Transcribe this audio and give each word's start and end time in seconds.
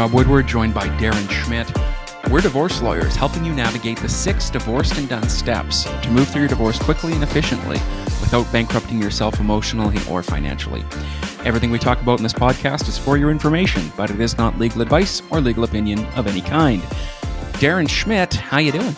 Rob 0.00 0.14
Woodward, 0.14 0.46
joined 0.46 0.72
by 0.72 0.86
Darren 0.96 1.30
Schmidt. 1.30 1.70
We're 2.32 2.40
divorce 2.40 2.80
lawyers 2.80 3.14
helping 3.14 3.44
you 3.44 3.52
navigate 3.52 3.98
the 3.98 4.08
six 4.08 4.48
divorced 4.48 4.96
and 4.96 5.06
done 5.06 5.28
steps 5.28 5.84
to 5.84 6.10
move 6.10 6.26
through 6.26 6.40
your 6.40 6.48
divorce 6.48 6.78
quickly 6.78 7.12
and 7.12 7.22
efficiently 7.22 7.76
without 8.22 8.50
bankrupting 8.50 8.98
yourself 8.98 9.40
emotionally 9.40 9.98
or 10.08 10.22
financially. 10.22 10.82
Everything 11.44 11.70
we 11.70 11.78
talk 11.78 12.00
about 12.00 12.18
in 12.18 12.22
this 12.22 12.32
podcast 12.32 12.88
is 12.88 12.96
for 12.96 13.18
your 13.18 13.30
information, 13.30 13.92
but 13.94 14.08
it 14.08 14.18
is 14.20 14.38
not 14.38 14.58
legal 14.58 14.80
advice 14.80 15.20
or 15.28 15.42
legal 15.42 15.64
opinion 15.64 16.02
of 16.16 16.26
any 16.26 16.40
kind. 16.40 16.80
Darren 17.60 17.86
Schmidt, 17.86 18.32
how 18.32 18.56
you 18.56 18.72
doing? 18.72 18.96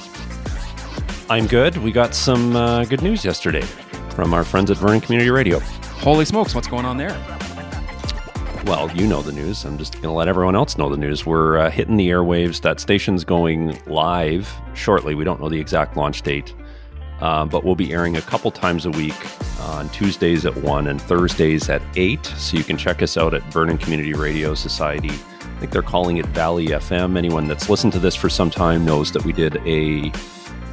I'm 1.28 1.48
good. 1.48 1.78
We 1.78 1.90
got 1.90 2.14
some 2.14 2.54
uh, 2.54 2.84
good 2.84 3.02
news 3.02 3.24
yesterday 3.24 3.62
from 4.10 4.32
our 4.32 4.44
friends 4.44 4.70
at 4.70 4.76
Vernon 4.76 5.00
Community 5.00 5.30
Radio. 5.30 5.58
Holy 5.98 6.24
smokes, 6.24 6.54
what's 6.54 6.68
going 6.68 6.84
on 6.84 6.96
there? 6.96 7.41
Well, 8.64 8.88
you 8.92 9.08
know 9.08 9.22
the 9.22 9.32
news. 9.32 9.64
I'm 9.64 9.76
just 9.76 9.94
going 9.94 10.04
to 10.04 10.12
let 10.12 10.28
everyone 10.28 10.54
else 10.54 10.78
know 10.78 10.88
the 10.88 10.96
news. 10.96 11.26
We're 11.26 11.58
uh, 11.58 11.70
hitting 11.70 11.96
the 11.96 12.08
airwaves. 12.10 12.60
That 12.60 12.78
station's 12.78 13.24
going 13.24 13.76
live 13.86 14.48
shortly. 14.74 15.16
We 15.16 15.24
don't 15.24 15.40
know 15.40 15.48
the 15.48 15.58
exact 15.58 15.96
launch 15.96 16.22
date, 16.22 16.54
uh, 17.20 17.44
but 17.44 17.64
we'll 17.64 17.74
be 17.74 17.92
airing 17.92 18.16
a 18.16 18.22
couple 18.22 18.52
times 18.52 18.86
a 18.86 18.90
week 18.90 19.16
on 19.62 19.88
Tuesdays 19.88 20.46
at 20.46 20.56
1 20.56 20.86
and 20.86 21.02
Thursdays 21.02 21.68
at 21.68 21.82
8. 21.96 22.24
So 22.24 22.56
you 22.56 22.62
can 22.62 22.76
check 22.76 23.02
us 23.02 23.16
out 23.16 23.34
at 23.34 23.42
Vernon 23.52 23.78
Community 23.78 24.12
Radio 24.12 24.54
Society. 24.54 25.10
I 25.10 25.58
think 25.58 25.72
they're 25.72 25.82
calling 25.82 26.18
it 26.18 26.26
Valley 26.26 26.68
FM. 26.68 27.18
Anyone 27.18 27.48
that's 27.48 27.68
listened 27.68 27.92
to 27.94 27.98
this 27.98 28.14
for 28.14 28.28
some 28.28 28.48
time 28.48 28.84
knows 28.84 29.10
that 29.12 29.24
we 29.24 29.32
did 29.32 29.56
a. 29.66 30.12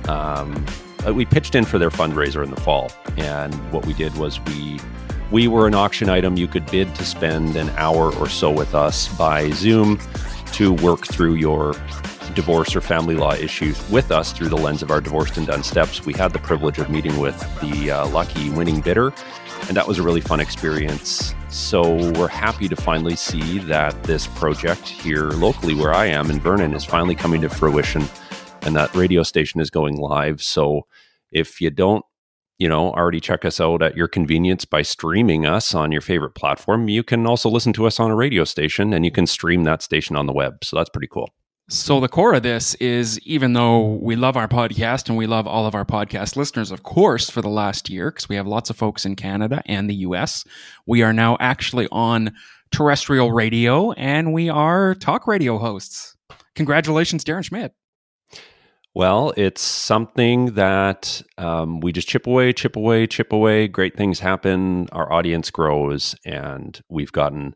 Um, 0.08 0.64
uh, 1.08 1.14
we 1.14 1.26
pitched 1.26 1.56
in 1.56 1.66
for 1.66 1.80
their 1.80 1.90
fundraiser 1.90 2.44
in 2.44 2.52
the 2.52 2.62
fall, 2.62 2.92
and 3.18 3.54
what 3.72 3.86
we 3.86 3.94
did 3.94 4.16
was 4.18 4.40
we 4.42 4.80
we 5.32 5.48
were 5.48 5.68
an 5.68 5.76
auction 5.76 6.10
item 6.10 6.38
you 6.38 6.48
could 6.48 6.70
bid 6.72 6.94
to 6.96 7.06
spend 7.06 7.56
an 7.56 7.70
hour 7.72 8.14
or 8.16 8.28
so 8.28 8.50
with 8.50 8.74
us 8.74 9.08
by 9.18 9.50
Zoom 9.52 10.00
to 10.54 10.74
work 10.74 11.06
through 11.06 11.36
your 11.36 11.74
divorce 12.34 12.76
or 12.76 12.82
family 12.82 13.16
law 13.16 13.34
issues 13.34 13.88
with 13.90 14.12
us 14.12 14.32
through 14.32 14.50
the 14.50 14.58
lens 14.58 14.82
of 14.82 14.92
our 14.92 15.02
divorced 15.02 15.38
and 15.38 15.46
done 15.46 15.64
steps. 15.64 16.06
We 16.06 16.14
had 16.14 16.34
the 16.34 16.40
privilege 16.40 16.80
of 16.80 16.90
meeting 16.90 17.20
with 17.20 17.38
the 17.62 17.92
uh, 17.92 18.08
lucky 18.08 18.50
winning 18.50 18.82
bidder, 18.82 19.14
and 19.68 19.78
that 19.78 19.88
was 19.88 20.00
a 20.00 20.04
really 20.04 20.22
fun 20.22 20.40
experience. 20.40 21.34
So 21.50 21.96
we're 22.14 22.28
happy 22.28 22.68
to 22.68 22.76
finally 22.76 23.16
see 23.16 23.60
that 23.60 24.02
this 24.04 24.28
project 24.28 24.88
here 24.88 25.30
locally, 25.32 25.76
where 25.76 25.94
I 25.94 26.08
am 26.08 26.32
in 26.32 26.40
Vernon, 26.40 26.74
is 26.74 26.86
finally 26.86 27.16
coming 27.16 27.42
to 27.42 27.50
fruition, 27.50 28.04
and 28.62 28.76
that 28.76 28.94
radio 28.96 29.24
station 29.24 29.60
is 29.62 29.70
going 29.70 29.98
live. 29.98 30.42
So 30.42 30.88
if 31.32 31.62
you 31.62 31.70
don't 31.70 32.06
you 32.60 32.68
know, 32.68 32.92
already 32.92 33.22
check 33.22 33.46
us 33.46 33.60
out 33.60 33.82
at 33.82 33.96
your 33.96 34.08
convenience 34.08 34.66
by 34.66 34.82
streaming 34.82 35.46
us 35.46 35.74
on 35.74 35.92
your 35.92 36.02
favorite 36.02 36.36
platform. 36.36 36.90
You 36.90 37.04
can 37.04 37.26
also 37.26 37.50
listen 37.50 37.74
to 37.74 37.88
us 37.88 38.00
on 38.00 38.12
a 38.12 38.16
radio 38.16 38.44
station 38.44 38.94
and 38.94 39.06
you 39.06 39.12
can 39.12 39.26
stream 39.26 39.64
that 39.64 39.82
station 39.82 40.16
on 40.18 40.28
the 40.28 40.34
web. 40.34 40.64
So 40.64 40.76
that's 40.76 40.90
pretty 40.90 41.08
cool. 41.08 41.34
So, 41.72 42.00
the 42.00 42.08
core 42.08 42.34
of 42.34 42.42
this 42.42 42.74
is 42.76 43.20
even 43.20 43.54
though 43.54 44.00
we 44.02 44.16
love 44.16 44.36
our 44.36 44.48
podcast 44.48 45.08
and 45.08 45.16
we 45.16 45.28
love 45.28 45.46
all 45.46 45.68
of 45.68 45.76
our 45.76 45.86
podcast 45.86 46.36
listeners, 46.36 46.72
of 46.72 46.82
course, 46.82 47.30
for 47.30 47.44
the 47.44 47.50
last 47.50 47.92
year, 47.92 48.10
because 48.10 48.28
we 48.28 48.36
have 48.38 48.48
lots 48.48 48.72
of 48.72 48.76
folks 48.76 49.06
in 49.06 49.16
Canada 49.16 49.62
and 49.68 49.88
the 49.88 49.96
US, 49.98 50.44
we 50.88 51.04
are 51.04 51.14
now 51.14 51.38
actually 51.40 51.88
on 51.92 52.34
terrestrial 52.72 53.32
radio 53.32 53.92
and 53.92 54.34
we 54.34 54.50
are 54.50 54.96
talk 54.96 55.28
radio 55.28 55.60
hosts. 55.60 56.18
Congratulations, 56.56 57.24
Darren 57.24 57.44
Schmidt. 57.44 57.76
Well, 59.00 59.32
it's 59.38 59.62
something 59.62 60.56
that 60.56 61.22
um, 61.38 61.80
we 61.80 61.94
just 61.94 62.10
chip 62.10 62.28
away, 62.28 62.52
chip 62.52 62.76
away, 62.76 63.08
chip 63.08 63.32
away. 63.32 63.70
Great 63.70 63.96
things 63.96 64.20
happen. 64.20 64.90
Our 64.92 65.10
audience 65.10 65.50
grows, 65.52 66.18
and 66.26 66.78
we've 66.90 67.14
gotten 67.14 67.56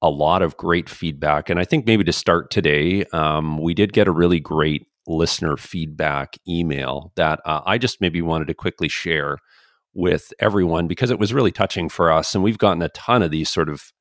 a 0.00 0.08
lot 0.08 0.40
of 0.40 0.56
great 0.56 0.88
feedback. 0.88 1.50
And 1.50 1.60
I 1.60 1.66
think 1.66 1.84
maybe 1.84 2.04
to 2.04 2.12
start 2.14 2.50
today, 2.50 3.04
um, 3.12 3.58
we 3.58 3.74
did 3.74 3.92
get 3.92 4.08
a 4.08 4.10
really 4.10 4.40
great 4.40 4.86
listener 5.06 5.58
feedback 5.58 6.38
email 6.48 7.12
that 7.16 7.40
uh, 7.44 7.60
I 7.66 7.76
just 7.76 8.00
maybe 8.00 8.22
wanted 8.22 8.46
to 8.46 8.54
quickly 8.54 8.88
share 8.88 9.36
with 9.92 10.32
everyone 10.40 10.88
because 10.88 11.10
it 11.10 11.18
was 11.18 11.34
really 11.34 11.52
touching 11.52 11.90
for 11.90 12.10
us. 12.10 12.34
And 12.34 12.42
we've 12.42 12.56
gotten 12.56 12.80
a 12.80 12.88
ton 12.88 13.22
of 13.22 13.30
these 13.30 13.50
sort 13.50 13.68
of 13.68 13.92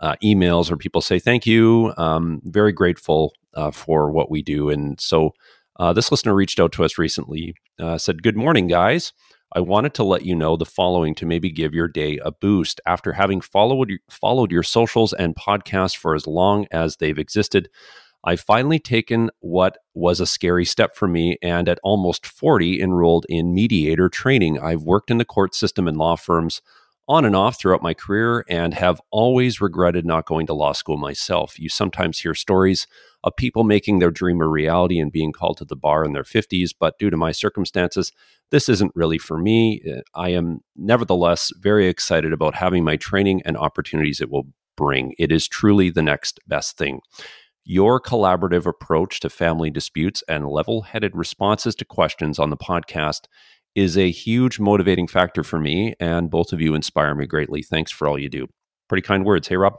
uh, 0.00 0.16
emails 0.22 0.68
where 0.68 0.76
people 0.76 1.00
say, 1.00 1.18
Thank 1.18 1.46
you. 1.46 1.94
Um, 1.96 2.42
very 2.44 2.72
grateful 2.72 3.32
uh, 3.54 3.70
for 3.70 4.10
what 4.10 4.30
we 4.30 4.42
do. 4.42 4.68
And 4.68 5.00
so, 5.00 5.32
uh, 5.78 5.92
this 5.92 6.10
listener 6.10 6.34
reached 6.34 6.60
out 6.60 6.72
to 6.72 6.84
us 6.84 6.98
recently, 6.98 7.54
uh, 7.78 7.98
said, 7.98 8.22
Good 8.22 8.36
morning, 8.36 8.66
guys. 8.66 9.12
I 9.54 9.60
wanted 9.60 9.94
to 9.94 10.04
let 10.04 10.24
you 10.24 10.34
know 10.34 10.56
the 10.56 10.66
following 10.66 11.14
to 11.16 11.26
maybe 11.26 11.50
give 11.50 11.72
your 11.72 11.88
day 11.88 12.18
a 12.24 12.32
boost. 12.32 12.80
After 12.84 13.12
having 13.12 13.40
followed, 13.40 13.92
followed 14.10 14.50
your 14.50 14.64
socials 14.64 15.12
and 15.12 15.36
podcasts 15.36 15.96
for 15.96 16.14
as 16.14 16.26
long 16.26 16.66
as 16.72 16.96
they've 16.96 17.18
existed, 17.18 17.68
I've 18.24 18.40
finally 18.40 18.80
taken 18.80 19.30
what 19.38 19.78
was 19.94 20.18
a 20.18 20.26
scary 20.26 20.64
step 20.64 20.96
for 20.96 21.06
me 21.06 21.38
and 21.42 21.68
at 21.68 21.78
almost 21.84 22.26
40 22.26 22.80
enrolled 22.80 23.24
in 23.28 23.54
mediator 23.54 24.08
training. 24.08 24.58
I've 24.58 24.82
worked 24.82 25.12
in 25.12 25.18
the 25.18 25.24
court 25.24 25.54
system 25.54 25.86
and 25.86 25.96
law 25.96 26.16
firms 26.16 26.60
on 27.08 27.24
and 27.24 27.36
off 27.36 27.58
throughout 27.58 27.82
my 27.82 27.94
career 27.94 28.44
and 28.48 28.74
have 28.74 29.00
always 29.10 29.60
regretted 29.60 30.04
not 30.04 30.26
going 30.26 30.46
to 30.46 30.54
law 30.54 30.72
school 30.72 30.96
myself. 30.96 31.58
You 31.58 31.68
sometimes 31.68 32.18
hear 32.18 32.34
stories 32.34 32.86
of 33.22 33.36
people 33.36 33.64
making 33.64 33.98
their 33.98 34.10
dream 34.10 34.40
a 34.40 34.46
reality 34.46 34.98
and 34.98 35.12
being 35.12 35.32
called 35.32 35.58
to 35.58 35.64
the 35.64 35.76
bar 35.76 36.04
in 36.04 36.12
their 36.12 36.24
50s, 36.24 36.70
but 36.78 36.98
due 36.98 37.10
to 37.10 37.16
my 37.16 37.32
circumstances, 37.32 38.12
this 38.50 38.68
isn't 38.68 38.92
really 38.94 39.18
for 39.18 39.38
me. 39.38 39.82
Uh, 39.88 40.00
I 40.14 40.30
am 40.30 40.60
nevertheless 40.76 41.52
very 41.60 41.86
excited 41.86 42.32
about 42.32 42.54
having 42.54 42.84
my 42.84 42.96
training 42.96 43.42
and 43.44 43.56
opportunities 43.56 44.20
it 44.20 44.30
will 44.30 44.48
bring. 44.76 45.14
It 45.18 45.32
is 45.32 45.48
truly 45.48 45.90
the 45.90 46.02
next 46.02 46.40
best 46.46 46.76
thing. 46.76 47.00
Your 47.64 48.00
collaborative 48.00 48.64
approach 48.64 49.18
to 49.20 49.28
family 49.28 49.70
disputes 49.70 50.22
and 50.28 50.46
level 50.46 50.82
headed 50.82 51.16
responses 51.16 51.74
to 51.76 51.84
questions 51.84 52.38
on 52.38 52.50
the 52.50 52.56
podcast 52.56 53.22
is 53.76 53.96
a 53.96 54.10
huge 54.10 54.58
motivating 54.58 55.06
factor 55.06 55.44
for 55.44 55.60
me, 55.60 55.94
and 56.00 56.30
both 56.30 56.52
of 56.52 56.60
you 56.60 56.74
inspire 56.74 57.14
me 57.14 57.26
greatly. 57.26 57.62
Thanks 57.62 57.92
for 57.92 58.08
all 58.08 58.18
you 58.18 58.30
do. 58.30 58.48
Pretty 58.88 59.06
kind 59.06 59.24
words. 59.24 59.46
Hey, 59.46 59.56
Rob. 59.56 59.74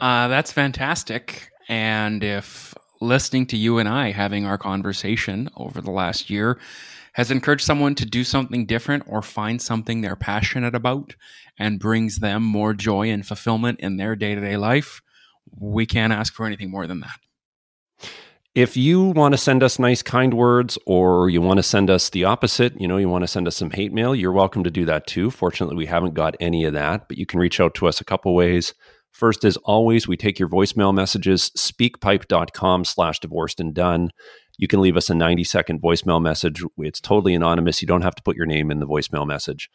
Uh, 0.00 0.26
that's 0.28 0.50
fantastic. 0.50 1.50
And 1.68 2.24
if 2.24 2.74
listening 3.00 3.46
to 3.46 3.56
you 3.56 3.78
and 3.78 3.88
I 3.88 4.10
having 4.10 4.46
our 4.46 4.56
conversation 4.56 5.50
over 5.56 5.80
the 5.80 5.90
last 5.90 6.30
year 6.30 6.58
has 7.12 7.30
encouraged 7.30 7.64
someone 7.64 7.94
to 7.94 8.06
do 8.06 8.24
something 8.24 8.66
different 8.66 9.04
or 9.06 9.22
find 9.22 9.60
something 9.60 10.00
they're 10.00 10.16
passionate 10.16 10.74
about 10.74 11.14
and 11.58 11.78
brings 11.78 12.16
them 12.16 12.42
more 12.42 12.72
joy 12.72 13.10
and 13.10 13.26
fulfillment 13.26 13.80
in 13.80 13.98
their 13.98 14.16
day 14.16 14.34
to 14.34 14.40
day 14.40 14.56
life, 14.56 15.00
we 15.56 15.86
can't 15.86 16.12
ask 16.12 16.32
for 16.32 16.46
anything 16.46 16.70
more 16.70 16.86
than 16.86 17.00
that. 17.00 17.20
If 18.54 18.76
you 18.76 19.06
want 19.06 19.32
to 19.32 19.38
send 19.38 19.64
us 19.64 19.80
nice, 19.80 20.00
kind 20.00 20.32
words, 20.32 20.78
or 20.86 21.28
you 21.28 21.42
want 21.42 21.58
to 21.58 21.62
send 21.64 21.90
us 21.90 22.10
the 22.10 22.22
opposite, 22.22 22.80
you 22.80 22.86
know, 22.86 22.98
you 22.98 23.08
want 23.08 23.24
to 23.24 23.28
send 23.28 23.48
us 23.48 23.56
some 23.56 23.70
hate 23.70 23.92
mail, 23.92 24.14
you're 24.14 24.30
welcome 24.30 24.62
to 24.62 24.70
do 24.70 24.84
that 24.84 25.08
too. 25.08 25.32
Fortunately, 25.32 25.74
we 25.74 25.86
haven't 25.86 26.14
got 26.14 26.36
any 26.38 26.64
of 26.64 26.72
that, 26.74 27.08
but 27.08 27.18
you 27.18 27.26
can 27.26 27.40
reach 27.40 27.58
out 27.58 27.74
to 27.74 27.88
us 27.88 28.00
a 28.00 28.04
couple 28.04 28.32
ways. 28.32 28.72
First, 29.10 29.44
as 29.44 29.56
always, 29.64 30.06
we 30.06 30.16
take 30.16 30.38
your 30.38 30.48
voicemail 30.48 30.94
messages, 30.94 31.50
speakpipe.com 31.56 32.84
slash 32.84 33.18
divorced 33.18 33.58
and 33.58 33.74
done. 33.74 34.10
You 34.56 34.68
can 34.68 34.80
leave 34.80 34.96
us 34.96 35.10
a 35.10 35.16
90 35.16 35.42
second 35.42 35.82
voicemail 35.82 36.22
message. 36.22 36.62
It's 36.78 37.00
totally 37.00 37.34
anonymous. 37.34 37.82
You 37.82 37.88
don't 37.88 38.02
have 38.02 38.14
to 38.14 38.22
put 38.22 38.36
your 38.36 38.46
name 38.46 38.70
in 38.70 38.78
the 38.78 38.86
voicemail 38.86 39.26
message. 39.26 39.68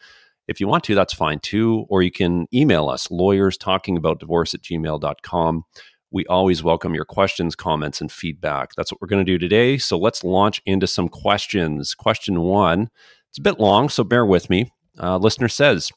If 0.48 0.62
you 0.62 0.70
want 0.70 0.86
to, 0.86 0.96
that's 0.96 1.14
fine 1.14 1.40
too. 1.40 1.86
Or 1.90 2.02
you 2.02 2.12
can 2.12 2.48
email 2.54 2.88
us, 2.88 3.12
lawyers 3.12 3.58
talking 3.58 3.98
about 3.98 4.22
divorce 4.22 4.54
at 4.54 4.62
gmail.com. 4.62 5.66
We 6.12 6.26
always 6.26 6.64
welcome 6.64 6.96
your 6.96 7.06
questions, 7.06 7.56
comments, 7.56 8.02
and 8.02 8.12
feedback. 8.12 8.72
That's 8.76 8.92
what 8.92 9.00
we're 9.02 9.08
going 9.08 9.26
to 9.26 9.32
do 9.32 9.38
today. 9.38 9.78
So 9.78 9.98
let's 9.98 10.24
launch 10.24 10.62
into 10.66 10.88
some 10.88 11.08
questions. 11.08 11.94
Question 11.94 12.42
one 12.42 12.90
it's 13.30 13.38
a 13.38 13.42
bit 13.42 13.60
long, 13.60 13.90
so 13.90 14.04
bear 14.04 14.26
with 14.26 14.50
me. 14.50 14.72
Uh, 15.00 15.18
listener 15.18 15.48
says, 15.48 15.92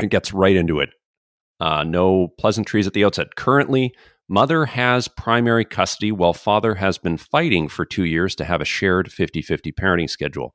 it 0.00 0.10
gets 0.10 0.32
right 0.32 0.56
into 0.56 0.80
it. 0.80 0.90
Uh, 1.60 1.84
no 1.84 2.28
pleasantries 2.38 2.86
at 2.86 2.92
the 2.92 3.04
outset. 3.04 3.36
Currently, 3.36 3.94
mother 4.28 4.64
has 4.64 5.06
primary 5.06 5.64
custody 5.64 6.10
while 6.10 6.32
father 6.32 6.76
has 6.76 6.98
been 6.98 7.16
fighting 7.16 7.68
for 7.68 7.84
two 7.84 8.04
years 8.04 8.34
to 8.36 8.44
have 8.44 8.60
a 8.60 8.64
shared 8.64 9.12
50 9.12 9.42
50 9.42 9.72
parenting 9.72 10.10
schedule. 10.10 10.54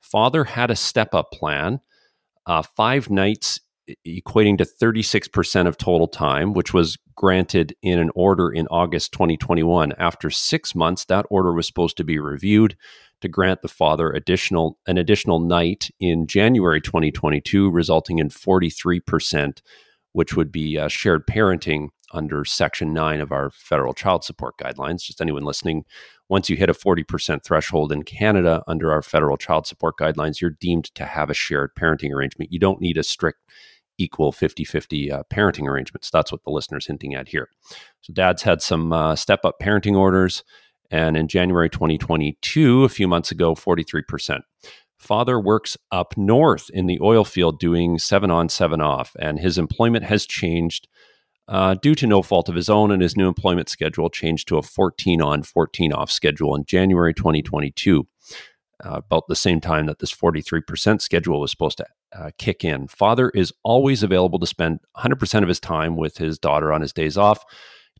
Father 0.00 0.44
had 0.44 0.70
a 0.70 0.76
step 0.76 1.14
up 1.14 1.30
plan, 1.30 1.80
uh, 2.46 2.62
five 2.62 3.08
nights 3.08 3.60
equating 4.06 4.58
to 4.58 4.64
36% 4.64 5.66
of 5.66 5.76
total 5.76 6.08
time, 6.08 6.52
which 6.52 6.72
was 6.72 6.98
granted 7.14 7.74
in 7.82 7.98
an 7.98 8.10
order 8.14 8.50
in 8.50 8.66
August 8.68 9.12
2021. 9.12 9.92
After 9.98 10.30
six 10.30 10.74
months, 10.74 11.04
that 11.06 11.26
order 11.30 11.52
was 11.52 11.66
supposed 11.66 11.96
to 11.98 12.04
be 12.04 12.18
reviewed 12.18 12.76
to 13.20 13.28
grant 13.28 13.62
the 13.62 13.68
father 13.68 14.10
additional 14.10 14.78
an 14.86 14.98
additional 14.98 15.38
night 15.38 15.90
in 16.00 16.26
January 16.26 16.80
2022, 16.80 17.70
resulting 17.70 18.18
in 18.18 18.28
43%, 18.28 19.62
which 20.12 20.36
would 20.36 20.52
be 20.52 20.78
uh, 20.78 20.88
shared 20.88 21.26
parenting 21.26 21.88
under 22.12 22.44
Section 22.44 22.92
9 22.92 23.20
of 23.20 23.32
our 23.32 23.50
federal 23.50 23.94
child 23.94 24.24
support 24.24 24.56
guidelines. 24.58 25.02
Just 25.02 25.20
anyone 25.20 25.44
listening, 25.44 25.84
once 26.28 26.50
you 26.50 26.56
hit 26.56 26.68
a 26.68 26.74
40% 26.74 27.42
threshold 27.42 27.92
in 27.92 28.02
Canada 28.02 28.62
under 28.66 28.92
our 28.92 29.02
federal 29.02 29.36
child 29.36 29.66
support 29.66 29.96
guidelines, 29.98 30.40
you're 30.40 30.50
deemed 30.50 30.86
to 30.94 31.04
have 31.04 31.30
a 31.30 31.34
shared 31.34 31.74
parenting 31.74 32.12
arrangement. 32.12 32.52
You 32.52 32.58
don't 32.58 32.80
need 32.80 32.98
a 32.98 33.02
strict 33.02 33.38
equal 33.98 34.32
50 34.32 34.64
50 34.64 35.10
uh, 35.10 35.22
parenting 35.32 35.66
arrangements. 35.66 36.10
That's 36.10 36.32
what 36.32 36.44
the 36.44 36.50
listener's 36.50 36.86
hinting 36.86 37.14
at 37.14 37.28
here. 37.28 37.48
So, 38.00 38.12
dad's 38.12 38.42
had 38.42 38.62
some 38.62 38.92
uh, 38.92 39.16
step 39.16 39.44
up 39.44 39.56
parenting 39.60 39.96
orders. 39.96 40.44
And 40.90 41.16
in 41.16 41.26
January 41.26 41.70
2022, 41.70 42.84
a 42.84 42.88
few 42.88 43.08
months 43.08 43.30
ago, 43.30 43.54
43%. 43.54 44.40
Father 44.98 45.40
works 45.40 45.76
up 45.90 46.16
north 46.16 46.70
in 46.72 46.86
the 46.86 47.00
oil 47.00 47.24
field 47.24 47.58
doing 47.58 47.98
seven 47.98 48.30
on, 48.30 48.48
seven 48.48 48.80
off, 48.80 49.16
and 49.18 49.40
his 49.40 49.58
employment 49.58 50.04
has 50.04 50.26
changed 50.26 50.86
uh, 51.48 51.74
due 51.74 51.94
to 51.96 52.06
no 52.06 52.22
fault 52.22 52.48
of 52.48 52.54
his 52.54 52.68
own, 52.68 52.92
and 52.92 53.02
his 53.02 53.16
new 53.16 53.26
employment 53.26 53.68
schedule 53.68 54.10
changed 54.10 54.46
to 54.46 54.58
a 54.58 54.62
14 54.62 55.20
on, 55.20 55.42
14 55.42 55.92
off 55.92 56.10
schedule 56.10 56.54
in 56.54 56.64
January 56.66 57.12
2022, 57.12 58.06
uh, 58.84 58.90
about 58.90 59.26
the 59.26 59.34
same 59.34 59.60
time 59.60 59.86
that 59.86 59.98
this 59.98 60.14
43% 60.14 61.00
schedule 61.00 61.40
was 61.40 61.50
supposed 61.50 61.78
to 61.78 61.86
uh, 62.16 62.30
kick 62.38 62.64
in. 62.64 62.88
Father 62.88 63.30
is 63.30 63.52
always 63.62 64.02
available 64.02 64.38
to 64.38 64.46
spend 64.46 64.80
100% 64.96 65.42
of 65.42 65.48
his 65.48 65.60
time 65.60 65.96
with 65.96 66.18
his 66.18 66.38
daughter 66.38 66.72
on 66.72 66.80
his 66.80 66.92
days 66.92 67.16
off. 67.16 67.44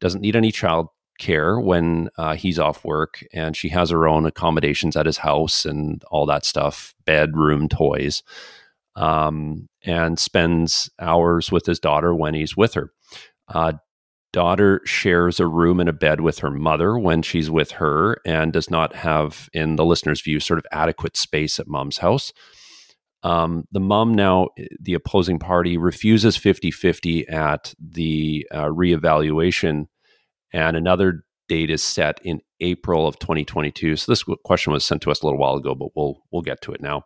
Doesn't 0.00 0.20
need 0.20 0.36
any 0.36 0.52
child 0.52 0.88
care 1.18 1.60
when 1.60 2.08
uh, 2.18 2.34
he's 2.34 2.58
off 2.58 2.84
work, 2.84 3.24
and 3.32 3.56
she 3.56 3.68
has 3.68 3.90
her 3.90 4.08
own 4.08 4.26
accommodations 4.26 4.96
at 4.96 5.06
his 5.06 5.18
house 5.18 5.64
and 5.64 6.02
all 6.10 6.26
that 6.26 6.44
stuff 6.44 6.94
bedroom, 7.04 7.68
toys 7.68 8.22
um, 8.96 9.68
and 9.84 10.18
spends 10.18 10.90
hours 10.98 11.50
with 11.50 11.66
his 11.66 11.78
daughter 11.78 12.14
when 12.14 12.34
he's 12.34 12.56
with 12.56 12.74
her. 12.74 12.92
Uh, 13.48 13.74
daughter 14.32 14.80
shares 14.84 15.40
a 15.40 15.46
room 15.46 15.80
and 15.80 15.88
a 15.88 15.92
bed 15.92 16.20
with 16.20 16.38
her 16.38 16.50
mother 16.50 16.98
when 16.98 17.22
she's 17.22 17.50
with 17.50 17.72
her 17.72 18.18
and 18.24 18.52
does 18.52 18.70
not 18.70 18.94
have, 18.94 19.48
in 19.52 19.76
the 19.76 19.84
listener's 19.84 20.20
view, 20.20 20.40
sort 20.40 20.58
of 20.58 20.66
adequate 20.72 21.16
space 21.16 21.58
at 21.58 21.68
mom's 21.68 21.98
house. 21.98 22.32
Um, 23.22 23.66
the 23.70 23.80
mom 23.80 24.14
now, 24.14 24.48
the 24.80 24.94
opposing 24.94 25.38
party, 25.38 25.76
refuses 25.76 26.36
50 26.36 26.70
50 26.70 27.28
at 27.28 27.74
the 27.80 28.46
uh, 28.50 28.66
reevaluation, 28.66 29.86
and 30.52 30.76
another 30.76 31.24
date 31.48 31.70
is 31.70 31.82
set 31.82 32.20
in 32.24 32.40
April 32.60 33.06
of 33.06 33.18
2022. 33.18 33.96
So 33.96 34.10
this 34.10 34.24
question 34.44 34.72
was 34.72 34.84
sent 34.84 35.02
to 35.02 35.10
us 35.10 35.22
a 35.22 35.26
little 35.26 35.38
while 35.38 35.54
ago, 35.54 35.74
but 35.74 35.90
we'll 35.94 36.22
we'll 36.30 36.42
get 36.42 36.60
to 36.62 36.72
it 36.72 36.80
now. 36.80 37.04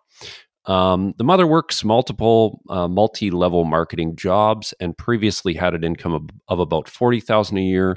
Um, 0.66 1.14
the 1.16 1.24
mother 1.24 1.46
works 1.46 1.84
multiple 1.84 2.60
uh, 2.69 2.88
multi-level 2.88 3.64
marketing 3.64 4.16
jobs 4.16 4.74
and 4.80 4.98
previously 4.98 5.54
had 5.54 5.74
an 5.74 5.84
income 5.84 6.14
of, 6.14 6.28
of 6.48 6.58
about 6.58 6.88
forty 6.88 7.20
thousand 7.20 7.58
a 7.58 7.62
year. 7.62 7.96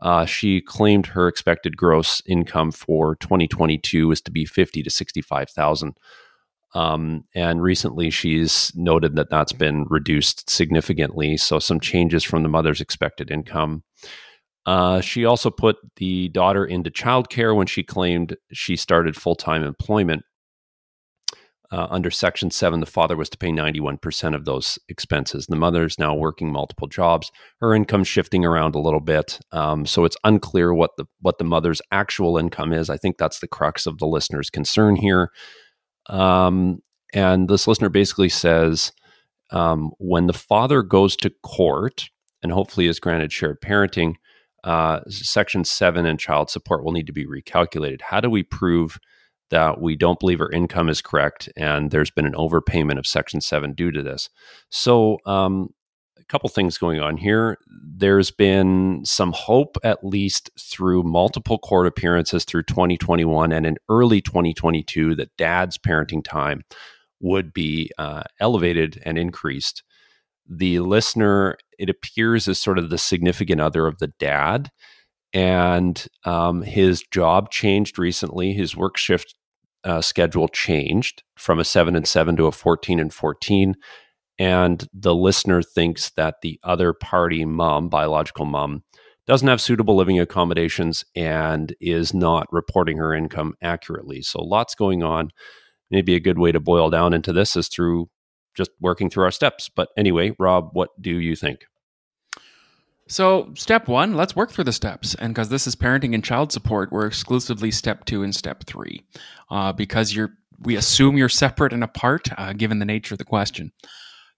Uh, 0.00 0.26
she 0.26 0.60
claimed 0.60 1.06
her 1.06 1.28
expected 1.28 1.76
gross 1.76 2.20
income 2.26 2.72
for 2.72 3.14
2022 3.16 4.10
is 4.10 4.20
to 4.20 4.32
be 4.32 4.44
fifty 4.44 4.82
to 4.82 4.90
sixty-five 4.90 5.48
thousand. 5.50 5.94
Um, 6.74 7.24
and 7.34 7.62
recently, 7.62 8.10
she's 8.10 8.72
noted 8.74 9.16
that 9.16 9.30
that's 9.30 9.52
been 9.52 9.84
reduced 9.88 10.48
significantly. 10.48 11.36
So, 11.36 11.58
some 11.58 11.80
changes 11.80 12.24
from 12.24 12.42
the 12.42 12.48
mother's 12.48 12.80
expected 12.80 13.30
income. 13.30 13.82
Uh, 14.64 15.00
she 15.00 15.24
also 15.24 15.50
put 15.50 15.76
the 15.96 16.28
daughter 16.28 16.64
into 16.64 16.90
childcare 16.90 17.54
when 17.54 17.66
she 17.66 17.82
claimed 17.82 18.36
she 18.52 18.76
started 18.76 19.16
full 19.16 19.34
time 19.34 19.62
employment 19.62 20.22
uh, 21.72 21.86
under 21.88 22.10
Section 22.10 22.50
7, 22.50 22.80
the 22.80 22.86
father 22.86 23.16
was 23.16 23.30
to 23.30 23.38
pay 23.38 23.48
91% 23.48 24.34
of 24.34 24.44
those 24.44 24.78
expenses. 24.90 25.46
The 25.46 25.56
mother 25.56 25.86
is 25.86 25.98
now 25.98 26.14
working 26.14 26.52
multiple 26.52 26.86
jobs. 26.86 27.32
Her 27.60 27.74
income 27.74 28.04
shifting 28.04 28.44
around 28.44 28.74
a 28.74 28.78
little 28.78 29.00
bit. 29.00 29.40
Um, 29.52 29.86
so 29.86 30.04
it's 30.04 30.16
unclear 30.22 30.74
what 30.74 30.90
the, 30.98 31.06
what 31.20 31.38
the 31.38 31.44
mother's 31.44 31.80
actual 31.90 32.36
income 32.36 32.74
is. 32.74 32.90
I 32.90 32.98
think 32.98 33.16
that's 33.16 33.40
the 33.40 33.48
crux 33.48 33.86
of 33.86 33.96
the 33.96 34.06
listener's 34.06 34.50
concern 34.50 34.96
here. 34.96 35.30
Um, 36.06 36.80
and 37.14 37.48
this 37.48 37.66
listener 37.66 37.88
basically 37.88 38.28
says 38.28 38.92
um, 39.50 39.92
when 39.98 40.26
the 40.26 40.32
father 40.32 40.82
goes 40.82 41.16
to 41.16 41.32
court 41.42 42.08
and 42.42 42.52
hopefully 42.52 42.86
is 42.86 43.00
granted 43.00 43.32
shared 43.32 43.60
parenting, 43.60 44.14
uh, 44.64 45.00
Section 45.08 45.64
7 45.64 46.06
and 46.06 46.18
child 46.18 46.50
support 46.50 46.84
will 46.84 46.92
need 46.92 47.06
to 47.06 47.12
be 47.12 47.26
recalculated. 47.26 48.02
How 48.02 48.20
do 48.20 48.30
we 48.30 48.42
prove? 48.42 48.98
that 49.52 49.82
we 49.82 49.94
don't 49.94 50.18
believe 50.18 50.40
our 50.40 50.50
income 50.50 50.88
is 50.88 51.02
correct 51.02 51.46
and 51.58 51.90
there's 51.90 52.10
been 52.10 52.24
an 52.24 52.32
overpayment 52.32 52.98
of 52.98 53.06
Section 53.06 53.42
7 53.42 53.74
due 53.74 53.92
to 53.92 54.02
this. 54.02 54.30
So, 54.70 55.18
um, 55.26 55.68
a 56.22 56.26
couple 56.26 56.48
things 56.48 56.78
going 56.78 57.00
on 57.00 57.16
here. 57.16 57.58
There's 57.68 58.30
been 58.30 59.02
some 59.04 59.32
hope, 59.32 59.76
at 59.84 60.04
least 60.04 60.50
through 60.58 61.02
multiple 61.02 61.58
court 61.58 61.86
appearances 61.86 62.44
through 62.44 62.64
2021 62.64 63.52
and 63.52 63.66
in 63.66 63.76
early 63.88 64.20
2022, 64.20 65.14
that 65.16 65.36
dad's 65.36 65.78
parenting 65.78 66.24
time 66.24 66.62
would 67.20 67.52
be 67.52 67.90
uh, 67.98 68.22
elevated 68.40 69.00
and 69.04 69.18
increased. 69.18 69.82
The 70.48 70.80
listener, 70.80 71.56
it 71.78 71.88
appears, 71.88 72.48
is 72.48 72.58
sort 72.58 72.78
of 72.78 72.90
the 72.90 72.98
significant 72.98 73.60
other 73.60 73.86
of 73.86 73.98
the 73.98 74.12
dad 74.18 74.70
and 75.32 76.06
um, 76.24 76.62
his 76.62 77.02
job 77.10 77.50
changed 77.50 77.98
recently. 77.98 78.52
His 78.52 78.76
work 78.76 78.96
shift 78.96 79.34
uh, 79.84 80.00
schedule 80.00 80.48
changed 80.48 81.22
from 81.36 81.58
a 81.58 81.64
7 81.64 81.96
and 81.96 82.06
7 82.06 82.36
to 82.36 82.46
a 82.46 82.52
14 82.52 83.00
and 83.00 83.12
14 83.12 83.74
and 84.38 84.88
the 84.92 85.14
listener 85.14 85.62
thinks 85.62 86.10
that 86.10 86.36
the 86.42 86.58
other 86.64 86.92
party 86.92 87.44
mom 87.44 87.88
biological 87.88 88.44
mom 88.44 88.82
doesn't 89.26 89.48
have 89.48 89.60
suitable 89.60 89.94
living 89.94 90.18
accommodations 90.18 91.04
and 91.14 91.74
is 91.80 92.12
not 92.12 92.46
reporting 92.52 92.96
her 92.96 93.14
income 93.14 93.54
accurately 93.62 94.22
so 94.22 94.42
lots 94.42 94.74
going 94.74 95.02
on 95.02 95.30
maybe 95.90 96.14
a 96.14 96.20
good 96.20 96.38
way 96.38 96.52
to 96.52 96.60
boil 96.60 96.90
down 96.90 97.12
into 97.12 97.32
this 97.32 97.56
is 97.56 97.68
through 97.68 98.08
just 98.54 98.70
working 98.80 99.08
through 99.08 99.24
our 99.24 99.30
steps 99.30 99.68
but 99.68 99.88
anyway 99.96 100.34
rob 100.38 100.70
what 100.72 100.90
do 101.00 101.18
you 101.18 101.36
think 101.36 101.66
so, 103.12 103.52
step 103.54 103.88
one, 103.88 104.14
let's 104.14 104.34
work 104.34 104.50
through 104.50 104.64
the 104.64 104.72
steps. 104.72 105.14
And 105.16 105.34
because 105.34 105.50
this 105.50 105.66
is 105.66 105.76
parenting 105.76 106.14
and 106.14 106.24
child 106.24 106.50
support, 106.50 106.90
we're 106.90 107.06
exclusively 107.06 107.70
step 107.70 108.06
two 108.06 108.22
and 108.22 108.34
step 108.34 108.64
three. 108.64 109.04
Uh, 109.50 109.70
because 109.70 110.14
you're, 110.14 110.32
we 110.60 110.76
assume 110.76 111.18
you're 111.18 111.28
separate 111.28 111.74
and 111.74 111.84
apart, 111.84 112.28
uh, 112.38 112.54
given 112.54 112.78
the 112.78 112.86
nature 112.86 113.14
of 113.14 113.18
the 113.18 113.24
question. 113.24 113.70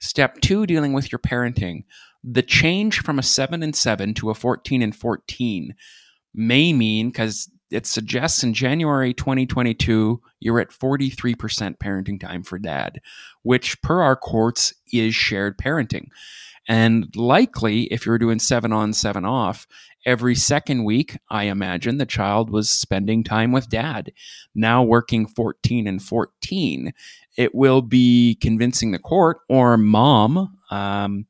Step 0.04 0.38
two, 0.42 0.66
dealing 0.66 0.92
with 0.92 1.10
your 1.10 1.18
parenting. 1.18 1.84
The 2.22 2.42
change 2.42 3.00
from 3.00 3.18
a 3.18 3.22
seven 3.22 3.62
and 3.62 3.74
seven 3.74 4.12
to 4.14 4.28
a 4.28 4.34
14 4.34 4.82
and 4.82 4.94
14 4.94 5.74
may 6.34 6.74
mean, 6.74 7.08
because 7.08 7.50
it 7.70 7.86
suggests 7.86 8.44
in 8.44 8.52
January 8.52 9.14
2022, 9.14 10.20
you're 10.40 10.60
at 10.60 10.68
43% 10.68 11.78
parenting 11.78 12.20
time 12.20 12.42
for 12.42 12.58
dad, 12.58 13.00
which 13.44 13.80
per 13.80 14.02
our 14.02 14.14
courts 14.14 14.74
is 14.92 15.14
shared 15.14 15.56
parenting. 15.56 16.08
And 16.66 17.14
likely, 17.14 17.84
if 17.84 18.06
you're 18.06 18.18
doing 18.18 18.38
seven 18.38 18.72
on, 18.72 18.92
seven 18.92 19.24
off, 19.24 19.66
every 20.06 20.34
second 20.34 20.84
week, 20.84 21.18
I 21.28 21.44
imagine 21.44 21.98
the 21.98 22.06
child 22.06 22.50
was 22.50 22.70
spending 22.70 23.22
time 23.22 23.52
with 23.52 23.68
dad. 23.68 24.12
Now 24.54 24.82
working 24.82 25.26
14 25.26 25.86
and 25.86 26.02
14, 26.02 26.92
it 27.36 27.54
will 27.54 27.82
be 27.82 28.36
convincing 28.40 28.92
the 28.92 28.98
court 28.98 29.38
or 29.48 29.76
mom. 29.76 30.58
Um, 30.70 31.26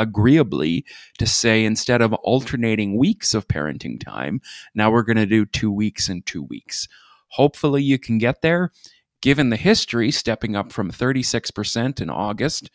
agreeably 0.00 0.84
to 1.18 1.26
say 1.26 1.64
instead 1.64 2.00
of 2.00 2.14
alternating 2.14 2.96
weeks 2.96 3.34
of 3.34 3.48
parenting 3.48 4.02
time, 4.02 4.40
now 4.74 4.90
we're 4.90 5.02
going 5.02 5.16
to 5.16 5.26
do 5.26 5.44
two 5.44 5.72
weeks 5.72 6.08
and 6.08 6.24
two 6.24 6.44
weeks. 6.44 6.88
Hopefully, 7.30 7.82
you 7.82 7.98
can 7.98 8.16
get 8.18 8.40
there. 8.40 8.72
Given 9.20 9.50
the 9.50 9.56
history, 9.56 10.12
stepping 10.12 10.54
up 10.54 10.72
from 10.72 10.92
36% 10.92 12.00
in 12.00 12.08
August 12.08 12.70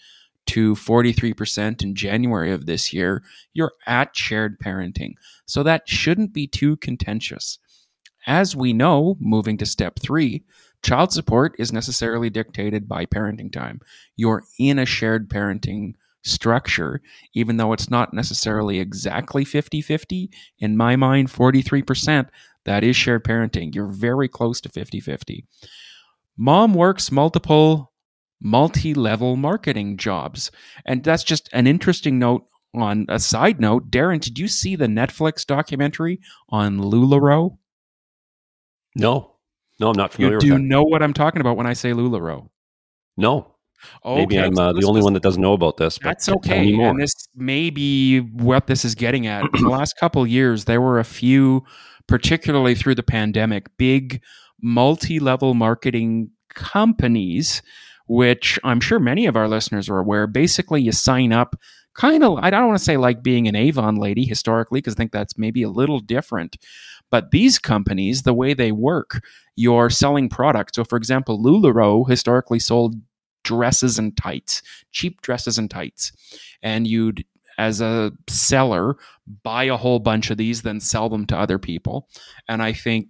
to 0.48 0.76
43% 0.76 1.84
in 1.84 1.96
January 1.96 2.52
of 2.52 2.66
this 2.66 2.94
year, 2.94 3.24
you're 3.54 3.74
at 3.86 4.16
shared 4.16 4.60
parenting. 4.60 5.14
So 5.46 5.64
that 5.64 5.88
shouldn't 5.88 6.34
be 6.34 6.48
too 6.48 6.78
contentious. 6.78 7.60
As 8.26 8.56
we 8.56 8.74
know, 8.74 9.18
moving 9.20 9.58
to 9.58 9.66
step 9.66 10.00
three, 10.00 10.44
child 10.82 11.12
support 11.12 11.56
is 11.60 11.74
necessarily 11.74 12.30
dictated 12.30 12.88
by 12.88 13.06
parenting 13.06 13.52
time. 13.52 13.80
You're 14.16 14.44
in 14.60 14.80
a 14.80 14.86
shared 14.86 15.30
parenting 15.30 15.94
structure, 16.24 17.02
even 17.34 17.58
though 17.58 17.74
it's 17.74 17.90
not 17.90 18.14
necessarily 18.14 18.80
exactly 18.80 19.44
50 19.46 19.82
50. 19.82 20.32
In 20.60 20.78
my 20.78 20.96
mind, 20.96 21.30
43%, 21.30 22.30
that 22.66 22.84
is 22.84 22.96
shared 22.96 23.24
parenting. 23.24 23.76
You're 23.76 23.88
very 23.88 24.28
close 24.28 24.62
to 24.62 24.70
50 24.70 25.00
50. 25.00 25.46
Mom 26.38 26.74
works 26.74 27.12
multiple 27.12 27.93
multi 28.44 28.94
level 28.94 29.36
marketing 29.36 29.98
jobs. 29.98 30.52
And 30.86 31.04
that's 31.04 31.24
just 31.24 31.50
an 31.54 31.66
interesting 31.66 32.20
note 32.20 32.46
on 32.76 33.06
a 33.10 33.20
side 33.20 33.60
note. 33.60 33.90
Darren, 33.90 34.20
did 34.20 34.38
you 34.38 34.48
see 34.48 34.76
the 34.76 34.88
Netflix 34.88 35.46
documentary 35.46 36.20
on 36.50 36.78
LuLaRoe? 36.78 37.58
No, 38.96 39.36
no, 39.80 39.90
I'm 39.90 39.98
not 39.98 40.14
familiar 40.14 40.38
with 40.38 40.42
that. 40.42 40.48
you 40.48 40.58
do 40.58 40.62
you 40.62 40.68
know 40.68 40.84
what 40.84 41.02
I'm 41.02 41.14
talking 41.14 41.42
about 41.42 41.58
when 41.58 41.66
I 41.66 41.74
say 41.74 41.92
LuLaRoe? 41.92 42.50
No. 43.18 43.56
Okay. 44.06 44.22
Maybe 44.22 44.40
I'm 44.40 44.58
uh, 44.58 44.72
the 44.74 44.86
only 44.86 45.02
one 45.02 45.14
that 45.14 45.24
doesn't 45.24 45.42
know 45.42 45.54
about 45.54 45.78
this. 45.78 46.00
that's 46.02 46.30
okay. 46.30 46.74
And 46.74 47.02
this 47.02 47.14
may 47.36 47.70
be 47.70 48.20
what 48.20 48.68
this 48.68 48.86
is 48.86 48.96
getting 48.96 49.28
at. 49.28 49.44
In 49.44 49.64
the 49.64 49.70
last 49.70 49.98
couple 49.98 50.26
years, 50.26 50.66
there 50.66 50.80
were 50.80 51.00
a 51.00 51.04
few, 51.04 51.64
particularly 52.08 52.76
through 52.76 52.96
the 52.96 53.04
pandemic, 53.04 53.68
big 53.78 54.22
multi-level 54.62 55.54
marketing 55.54 56.30
companies 56.54 57.62
which 58.08 58.60
I'm 58.64 58.80
sure 58.80 59.00
many 59.00 59.26
of 59.26 59.36
our 59.36 59.48
listeners 59.48 59.90
are 59.90 60.00
aware. 60.00 60.28
Basically, 60.28 60.82
you 60.82 60.92
sign 60.92 61.32
up 61.32 61.56
kind 61.94 62.24
of, 62.24 62.40
I 62.42 62.50
don't 62.50 62.68
want 62.68 62.80
to 62.80 62.84
say 62.84 62.98
like 62.98 63.24
being 63.24 63.48
an 63.48 63.56
Avon 63.56 63.96
lady 63.96 64.26
historically, 64.26 64.80
because 64.80 64.96
I 64.96 64.98
think 64.98 65.12
that's 65.12 65.38
maybe 65.38 65.64
a 65.64 65.70
little 65.70 66.00
different. 66.00 66.58
But 67.12 67.32
these 67.32 67.60
companies, 67.60 68.24
the 68.24 68.34
way 68.34 68.54
they 68.54 68.72
work, 68.72 69.22
you're 69.56 69.90
selling 69.90 70.30
products. 70.30 70.76
So, 70.76 70.84
for 70.84 70.98
example, 70.98 71.42
LuLaRoe 71.42 72.10
historically 72.10 72.60
sold 72.60 72.96
dresses 73.44 74.00
and 74.00 74.16
tights, 74.18 74.62
cheap 74.92 75.22
dresses 75.22 75.58
and 75.58 75.70
tights. 75.70 76.12
And 76.64 76.88
you'd 76.88 77.24
as 77.58 77.82
a 77.82 78.12
seller 78.28 78.96
buy 79.44 79.66
a 79.66 79.78
whole 79.78 80.00
bunch 80.00 80.30
of 80.30 80.38
these 80.38 80.62
then 80.62 80.80
sell 80.80 81.10
them 81.10 81.26
to 81.26 81.38
other 81.38 81.60
people 81.60 82.10
and 82.48 82.62
i 82.62 82.74
think 82.74 83.08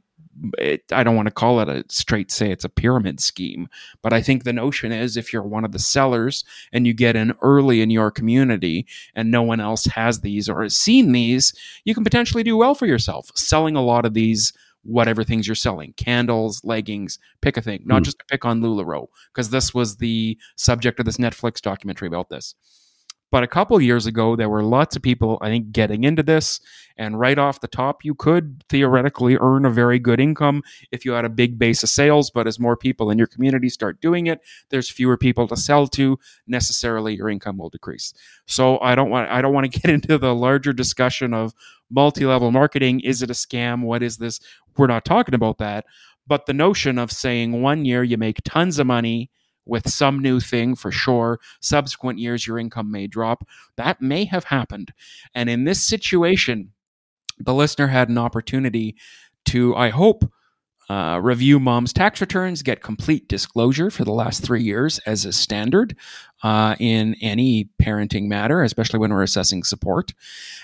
it, 0.57 0.83
I 0.91 1.03
don't 1.03 1.15
want 1.15 1.27
to 1.27 1.33
call 1.33 1.59
it 1.59 1.69
a 1.69 1.85
straight 1.89 2.31
say 2.31 2.51
it's 2.51 2.65
a 2.65 2.69
pyramid 2.69 3.19
scheme, 3.19 3.67
but 4.01 4.13
I 4.13 4.21
think 4.21 4.43
the 4.43 4.53
notion 4.53 4.91
is 4.91 5.17
if 5.17 5.31
you're 5.31 5.43
one 5.43 5.65
of 5.65 5.71
the 5.71 5.79
sellers 5.79 6.43
and 6.71 6.87
you 6.87 6.93
get 6.93 7.15
in 7.15 7.33
early 7.41 7.81
in 7.81 7.89
your 7.89 8.11
community 8.11 8.85
and 9.15 9.31
no 9.31 9.41
one 9.41 9.59
else 9.59 9.85
has 9.85 10.21
these 10.21 10.49
or 10.49 10.63
has 10.63 10.75
seen 10.75 11.11
these, 11.11 11.53
you 11.85 11.93
can 11.93 12.03
potentially 12.03 12.43
do 12.43 12.57
well 12.57 12.75
for 12.75 12.85
yourself 12.85 13.29
selling 13.35 13.75
a 13.75 13.81
lot 13.81 14.05
of 14.05 14.13
these 14.13 14.53
whatever 14.83 15.23
things 15.23 15.47
you're 15.47 15.55
selling 15.55 15.93
candles 15.93 16.61
leggings 16.65 17.17
pick 17.41 17.55
a 17.55 17.61
thing 17.61 17.81
not 17.85 18.01
mm. 18.01 18.05
just 18.05 18.19
to 18.19 18.25
pick 18.25 18.43
on 18.43 18.61
lularoe 18.61 19.07
because 19.31 19.49
this 19.49 19.73
was 19.73 19.95
the 19.95 20.37
subject 20.57 20.99
of 20.99 21.05
this 21.05 21.17
netflix 21.17 21.61
documentary 21.61 22.07
about 22.07 22.27
this 22.27 22.53
but 23.33 23.41
a 23.41 23.47
couple 23.47 23.81
years 23.81 24.05
ago, 24.05 24.35
there 24.35 24.47
were 24.47 24.61
lots 24.61 24.95
of 24.95 25.01
people, 25.01 25.39
I 25.41 25.47
think, 25.47 25.71
getting 25.71 26.03
into 26.03 26.21
this. 26.21 26.59
And 26.97 27.19
right 27.19 27.39
off 27.39 27.61
the 27.61 27.67
top, 27.67 28.05
you 28.05 28.13
could 28.13 28.63
theoretically 28.69 29.37
earn 29.41 29.65
a 29.65 29.71
very 29.71 29.97
good 29.97 30.19
income 30.19 30.61
if 30.91 31.03
you 31.03 31.13
had 31.13 31.25
a 31.25 31.29
big 31.29 31.57
base 31.57 31.81
of 31.81 31.89
sales. 31.89 32.29
But 32.29 32.45
as 32.45 32.59
more 32.59 32.77
people 32.77 33.09
in 33.09 33.17
your 33.17 33.25
community 33.25 33.69
start 33.69 33.99
doing 34.01 34.27
it, 34.27 34.41
there's 34.69 34.87
fewer 34.87 35.17
people 35.17 35.47
to 35.47 35.57
sell 35.57 35.87
to. 35.87 36.19
Necessarily, 36.45 37.15
your 37.15 37.27
income 37.27 37.57
will 37.57 37.71
decrease. 37.71 38.13
So 38.45 38.79
I 38.81 38.93
don't 38.93 39.09
want 39.09 39.31
I 39.31 39.41
don't 39.41 39.51
want 39.55 39.71
to 39.71 39.79
get 39.81 39.91
into 39.91 40.19
the 40.19 40.35
larger 40.35 40.71
discussion 40.71 41.33
of 41.33 41.55
multi-level 41.89 42.51
marketing. 42.51 42.99
Is 42.99 43.23
it 43.23 43.31
a 43.31 43.33
scam? 43.33 43.81
What 43.81 44.03
is 44.03 44.17
this? 44.17 44.39
We're 44.77 44.85
not 44.85 45.05
talking 45.05 45.33
about 45.33 45.57
that. 45.57 45.85
But 46.27 46.45
the 46.45 46.53
notion 46.53 46.99
of 46.99 47.11
saying 47.11 47.63
one 47.63 47.83
year 47.83 48.03
you 48.03 48.19
make 48.19 48.41
tons 48.43 48.77
of 48.77 48.85
money 48.85 49.31
with 49.65 49.89
some 49.89 50.20
new 50.20 50.39
thing 50.39 50.75
for 50.75 50.91
sure. 50.91 51.39
Subsequent 51.62 52.20
years, 52.20 52.46
your 52.46 52.60
income 52.60 52.91
may 52.91 53.08
drop. 53.08 53.48
That 53.77 54.01
may 54.01 54.25
have 54.25 54.46
happened. 54.46 54.93
And 55.34 55.50
in 55.50 55.63
this 55.63 55.82
situation, 55.82 56.72
the 57.39 57.53
listener 57.53 57.88
had 57.88 58.10
an 58.10 58.17
opportunity 58.17 58.96
to, 59.46 59.75
I 59.75 59.89
hope, 59.89 60.24
uh, 60.89 61.20
review 61.22 61.60
mom's 61.60 61.93
tax 61.93 62.20
returns, 62.20 62.62
get 62.62 62.84
complete 62.84 63.27
disclosure 63.27 63.89
for 63.89 64.03
the 64.03 64.12
last 64.12 64.43
three 64.43 64.62
years 64.62 65.00
as 65.00 65.24
a 65.25 65.32
standard 65.32 65.96
uh, 66.43 66.75
in 66.77 67.15
any 67.22 67.70
parenting 67.82 68.27
matter, 68.27 68.63
especially 68.63 69.00
when 69.00 69.12
we're 69.13 69.24
assessing 69.24 69.63
support, 69.63 70.13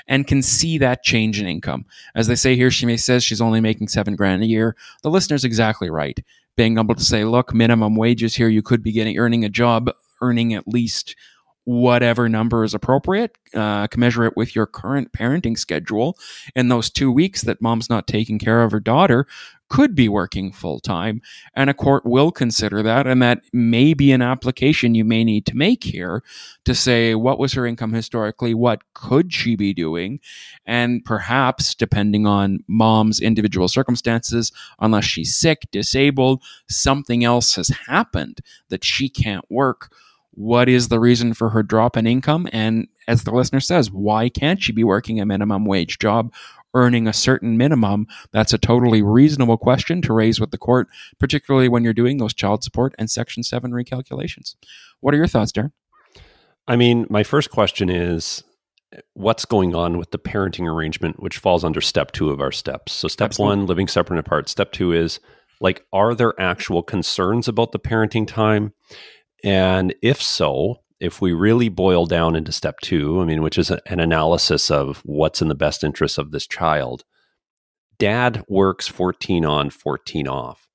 and 0.08 0.27
can 0.27 0.41
see 0.41 0.77
that 0.77 1.03
change 1.03 1.39
in 1.39 1.48
income. 1.48 1.86
As 2.15 2.27
they 2.27 2.36
say 2.36 2.56
here, 2.56 2.70
she 2.70 2.86
may 2.86 2.98
says 2.98 3.24
she's 3.24 3.41
only 3.41 3.62
making 3.62 3.88
seven 3.88 4.15
grand 4.15 4.44
a 4.44 4.48
year. 4.48 4.75
The 5.03 5.10
listener's 5.10 5.46
exactly 5.46 5.89
right 5.89 6.20
being 6.59 6.77
able 6.77 6.93
to 6.93 7.05
say, 7.05 7.23
look, 7.23 7.53
minimum 7.53 7.95
wages 7.95 8.35
here, 8.35 8.49
you 8.49 8.61
could 8.61 8.83
be 8.83 8.91
getting 8.91 9.17
earning 9.17 9.45
a 9.45 9.49
job, 9.49 9.89
earning 10.21 10.53
at 10.53 10.67
least 10.67 11.15
whatever 11.63 12.27
number 12.27 12.65
is 12.65 12.73
appropriate, 12.73 13.37
uh, 13.53 13.87
commensurate 13.87 14.35
with 14.35 14.57
your 14.57 14.65
current 14.65 15.13
parenting 15.13 15.57
schedule. 15.57 16.17
In 16.57 16.67
those 16.67 16.89
two 16.89 17.13
weeks 17.13 17.43
that 17.43 17.61
mom's 17.61 17.89
not 17.89 18.07
taking 18.07 18.39
care 18.39 18.61
of 18.61 18.73
her 18.73 18.81
daughter, 18.81 19.25
could 19.69 19.95
be 19.95 20.09
working 20.09 20.51
full 20.51 20.79
time, 20.79 21.21
and 21.55 21.69
a 21.69 21.73
court 21.73 22.05
will 22.05 22.31
consider 22.31 22.83
that. 22.83 23.07
And 23.07 23.21
that 23.21 23.43
may 23.53 23.93
be 23.93 24.11
an 24.11 24.21
application 24.21 24.95
you 24.95 25.05
may 25.05 25.23
need 25.23 25.45
to 25.47 25.55
make 25.55 25.83
here 25.83 26.23
to 26.65 26.75
say 26.75 27.15
what 27.15 27.39
was 27.39 27.53
her 27.53 27.65
income 27.65 27.93
historically, 27.93 28.53
what 28.53 28.81
could 28.93 29.33
she 29.33 29.55
be 29.55 29.73
doing, 29.73 30.19
and 30.65 31.03
perhaps, 31.05 31.75
depending 31.75 32.25
on 32.25 32.63
mom's 32.67 33.19
individual 33.19 33.67
circumstances, 33.67 34.51
unless 34.79 35.05
she's 35.05 35.35
sick, 35.35 35.67
disabled, 35.71 36.43
something 36.67 37.23
else 37.23 37.55
has 37.55 37.69
happened 37.88 38.41
that 38.69 38.83
she 38.83 39.09
can't 39.09 39.49
work 39.49 39.91
what 40.31 40.69
is 40.69 40.88
the 40.88 41.01
reason 41.01 41.33
for 41.33 41.49
her 41.49 41.61
drop 41.61 41.97
in 41.97 42.07
income? 42.07 42.47
And 42.53 42.88
as 43.09 43.23
the 43.23 43.31
listener 43.31 43.59
says, 43.59 43.91
why 43.91 44.29
can't 44.29 44.61
she 44.61 44.71
be 44.71 44.85
working 44.85 45.19
a 45.19 45.25
minimum 45.25 45.65
wage 45.65 45.99
job, 45.99 46.31
earning 46.73 47.07
a 47.07 47.13
certain 47.13 47.57
minimum? 47.57 48.07
That's 48.31 48.53
a 48.53 48.57
totally 48.57 49.01
reasonable 49.01 49.57
question 49.57 50.01
to 50.03 50.13
raise 50.13 50.39
with 50.39 50.51
the 50.51 50.57
court, 50.57 50.88
particularly 51.19 51.69
when 51.69 51.83
you're 51.83 51.93
doing 51.93 52.17
those 52.17 52.33
child 52.33 52.63
support 52.63 52.93
and 52.97 53.09
Section 53.09 53.43
7 53.43 53.71
recalculations. 53.71 54.55
What 54.99 55.13
are 55.13 55.17
your 55.17 55.27
thoughts, 55.27 55.51
Darren? 55.51 55.71
I 56.67 56.75
mean, 56.75 57.07
my 57.09 57.23
first 57.23 57.49
question 57.49 57.89
is 57.89 58.43
what's 59.13 59.45
going 59.45 59.75
on 59.75 59.97
with 59.97 60.11
the 60.11 60.19
parenting 60.19 60.71
arrangement, 60.71 61.21
which 61.21 61.38
falls 61.38 61.63
under 61.63 61.81
step 61.81 62.11
two 62.11 62.29
of 62.29 62.41
our 62.41 62.51
steps. 62.51 62.91
So, 62.91 63.07
step 63.07 63.27
Absolutely. 63.27 63.57
one, 63.57 63.65
living 63.67 63.88
separate 63.88 64.17
and 64.17 64.25
apart. 64.25 64.49
Step 64.49 64.71
two 64.71 64.91
is 64.91 65.19
like, 65.61 65.85
are 65.91 66.15
there 66.15 66.39
actual 66.39 66.83
concerns 66.83 67.47
about 67.47 67.71
the 67.71 67.79
parenting 67.79 68.27
time? 68.27 68.73
And 69.43 69.93
if 70.01 70.21
so, 70.21 70.81
if 71.00 71.22
we 71.22 71.34
really 71.34 71.70
boil 71.70 72.06
down 72.06 72.36
into 72.36 72.51
step 72.51 72.79
two, 72.82 73.22
I 73.22 73.25
mean, 73.25 73.41
which 73.41 73.58
is 73.58 73.72
an 73.72 74.00
analysis 74.00 74.70
of 74.70 75.01
what's 75.06 75.41
in 75.41 75.48
the 75.48 75.56
best 75.56 75.84
interest 75.84 76.18
of 76.18 76.32
this 76.32 76.48
child, 76.48 77.03
dad 77.98 78.44
works 78.48 78.88
14 78.88 79.46
on, 79.46 79.70
14 79.70 80.27
off. 80.27 80.68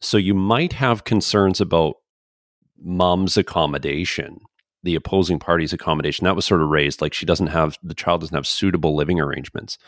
So 0.00 0.16
you 0.16 0.34
might 0.34 0.72
have 0.74 1.04
concerns 1.04 1.60
about 1.60 1.96
mom's 2.82 3.36
accommodation, 3.36 4.40
the 4.82 4.94
opposing 4.94 5.38
party's 5.38 5.72
accommodation. 5.72 6.24
That 6.24 6.36
was 6.36 6.46
sort 6.46 6.62
of 6.62 6.68
raised, 6.68 7.00
like 7.00 7.14
she 7.14 7.26
doesn't 7.26 7.48
have, 7.48 7.78
the 7.82 7.94
child 7.94 8.22
doesn't 8.22 8.34
have 8.34 8.46
suitable 8.46 8.96
living 8.96 9.20
arrangements. 9.20 9.78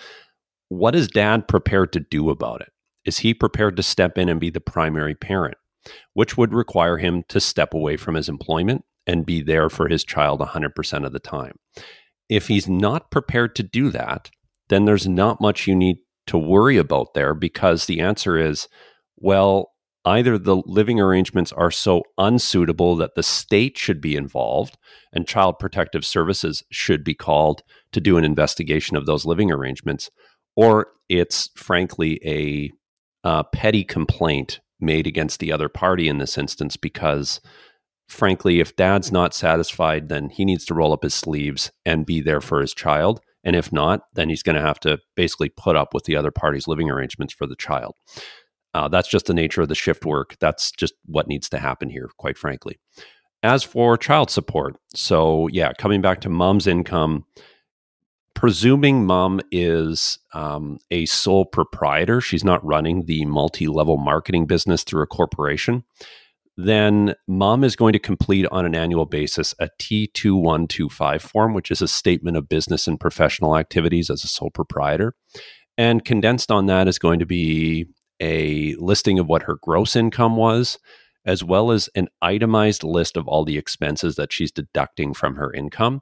What 0.69 0.95
is 0.95 1.09
dad 1.09 1.49
prepared 1.49 1.93
to 1.95 2.01
do 2.01 2.31
about 2.31 2.61
it? 2.61 2.71
Is 3.05 3.19
he 3.19 3.35
prepared 3.35 3.77
to 3.77 3.83
step 3.83 4.17
in 4.17 4.29
and 4.29 4.39
be 4.39 4.51
the 4.51 4.61
primary 4.61 5.15
parent? 5.15 5.57
which 6.15 6.37
would 6.37 6.55
require 6.55 6.99
him 6.99 7.25
to 7.29 7.41
step 7.41 7.75
away 7.75 7.97
from 7.97 8.15
his 8.15 8.29
employment 8.29 8.85
and 9.06 9.26
be 9.26 9.42
there 9.42 9.68
for 9.68 9.88
his 9.88 10.04
child 10.04 10.40
100% 10.40 11.06
of 11.06 11.12
the 11.12 11.18
time. 11.18 11.56
If 12.28 12.49
he's 12.49 12.68
not 12.68 13.11
prepared 13.11 13.54
to 13.56 13.62
do 13.62 13.90
that, 13.90 14.30
then 14.68 14.85
there's 14.85 15.09
not 15.09 15.40
much 15.40 15.66
you 15.66 15.75
need 15.75 15.99
to 16.28 16.38
worry 16.38 16.76
about 16.76 17.14
there 17.14 17.35
because 17.35 17.87
the 17.87 18.00
answer 18.00 18.38
is 18.38 18.68
well, 19.16 19.71
either 20.04 20.37
the 20.37 20.56
living 20.66 21.00
arrangements 21.00 21.52
are 21.52 21.71
so 21.71 22.02
unsuitable 22.18 22.97
that 22.97 23.14
the 23.14 23.23
state 23.23 23.78
should 23.78 24.00
be 24.00 24.16
involved 24.16 24.76
and 25.12 25.28
child 25.28 25.59
protective 25.59 26.04
services 26.04 26.64
should 26.73 27.04
be 27.04 27.14
called 27.14 27.62
to 27.92 28.00
do 28.00 28.16
an 28.16 28.25
investigation 28.25 28.97
of 28.97 29.06
those 29.06 29.25
living 29.25 29.52
arrangements, 29.52 30.11
or 30.56 30.88
it's 31.09 31.50
frankly 31.54 32.21
a 32.25 32.71
uh, 33.25 33.44
petty 33.44 33.85
complaint 33.85 34.61
made 34.80 35.06
against 35.06 35.38
the 35.38 35.52
other 35.52 35.68
party 35.68 36.09
in 36.09 36.18
this 36.18 36.37
instance 36.37 36.76
because 36.76 37.40
frankly 38.09 38.61
if 38.61 38.76
dad's 38.76 39.11
not 39.11 39.35
satisfied 39.35 40.09
then 40.09 40.28
he 40.28 40.44
needs 40.44 40.64
to 40.64 40.75
roll 40.75 40.92
up 40.92 41.02
his 41.02 41.14
sleeves 41.14 41.71
and 41.85 42.06
be 42.06 42.21
there 42.21 42.40
for 42.40 42.61
his 42.61 42.75
child. 42.75 43.21
And 43.44 43.56
if 43.56 43.73
not 43.73 44.02
then 44.14 44.28
he's 44.28 44.42
going 44.42 44.56
to 44.56 44.62
have 44.62 44.80
to 44.80 44.99
basically 45.16 45.49
put 45.49 45.76
up 45.76 45.94
with 45.94 46.04
the 46.04 46.16
other 46.16 46.30
party's 46.30 46.68
living 46.68 46.90
arrangements 46.90 47.35
for 47.35 47.47
the 47.47 47.56
child. 47.56 47.94
Uh, 48.75 48.88
that's 48.88 49.09
just 49.09 49.26
the 49.26 49.35
nature 49.35 49.62
of 49.62 49.68
the 49.68 49.75
shift 49.75 50.06
work. 50.06 50.37
That's 50.40 50.71
just 50.71 50.94
what 51.04 51.28
needs 51.28 51.49
to 51.50 51.59
happen 51.59 51.90
here 51.90 52.09
quite 52.18 52.38
frankly. 52.38 52.78
As 53.42 53.62
for 53.64 53.97
child 53.97 54.30
support 54.30 54.76
so 54.94 55.49
yeah 55.49 55.73
coming 55.78 56.00
back 56.00 56.21
to 56.23 56.28
mom's 56.28 56.66
income 56.66 57.25
presuming 58.42 59.06
mom 59.06 59.40
is 59.52 60.18
um, 60.35 60.78
a 60.90 61.06
sole 61.06 61.44
proprietor, 61.44 62.21
she's 62.21 62.42
not 62.42 62.64
running 62.64 63.04
the 63.04 63.25
multi 63.25 63.68
level 63.68 63.97
marketing 63.97 64.47
business 64.47 64.82
through 64.82 65.02
a 65.02 65.06
corporation, 65.06 65.85
then 66.66 67.14
mom 67.26 67.64
is 67.64 67.76
going 67.76 67.92
to 67.92 67.99
complete 67.99 68.47
on 68.50 68.66
an 68.66 68.75
annual 68.75 69.07
basis 69.07 69.54
a 69.59 69.69
T2125 69.81 71.21
form, 71.21 71.54
which 71.54 71.71
is 71.71 71.83
a 71.83 71.88
statement 71.88 72.37
of 72.37 72.49
business 72.49 72.87
and 72.87 72.99
professional 72.99 73.57
activities 73.57 74.11
as 74.11 74.25
a 74.25 74.28
sole 74.28 74.50
proprietor. 74.50 75.14
And 75.78 76.04
condensed 76.04 76.50
on 76.50 76.66
that 76.66 76.88
is 76.88 76.99
going 76.99 77.19
to 77.19 77.26
be 77.26 77.87
a 78.21 78.75
listing 78.76 79.19
of 79.19 79.26
what 79.26 79.45
her 79.45 79.57
gross 79.61 79.97
income 79.97 80.37
was, 80.37 80.78
as 81.25 81.42
well 81.42 81.71
as 81.71 81.88
an 81.95 82.09
itemized 82.21 82.85
list 82.85 83.16
of 83.16 83.26
all 83.26 83.45
the 83.45 83.59
expenses 83.59 84.16
that 84.16 84.33
she's 84.33 84.52
deducting 84.52 85.14
from 85.14 85.37
her 85.37 85.52
income 85.52 86.00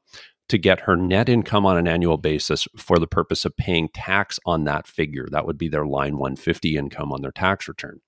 to 0.49 0.59
get 0.59 0.81
her 0.81 0.97
net 0.97 1.29
income 1.29 1.65
on 1.65 1.77
an 1.77 1.87
annual 1.87 2.17
basis 2.17 2.67
for 2.77 2.99
the 2.99 3.07
purpose 3.07 3.45
of 3.45 3.57
paying 3.57 3.89
tax 3.95 4.39
on 4.45 4.65
that 4.65 4.87
figure. 4.87 5.29
That 5.31 5.47
would 5.47 5.57
be 5.57 5.69
their 5.69 5.87
line 5.87 6.19
150 6.19 6.77
income 6.77 7.13
on 7.13 7.23
their 7.23 7.31
tax 7.31 7.69
return. 7.69 8.01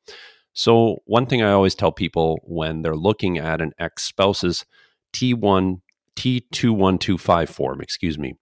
So, 0.54 0.98
one 1.06 1.26
thing 1.26 1.42
I 1.42 1.52
always 1.52 1.74
tell 1.74 1.92
people 1.92 2.38
when 2.44 2.82
they're 2.82 2.96
looking 2.96 3.38
at 3.38 3.60
an 3.60 3.72
ex 3.78 4.04
spouse's 4.04 4.64
T1 5.14 5.80
T2125 6.16 7.48
form, 7.48 7.80
excuse 7.80 8.18
me, 8.18 8.34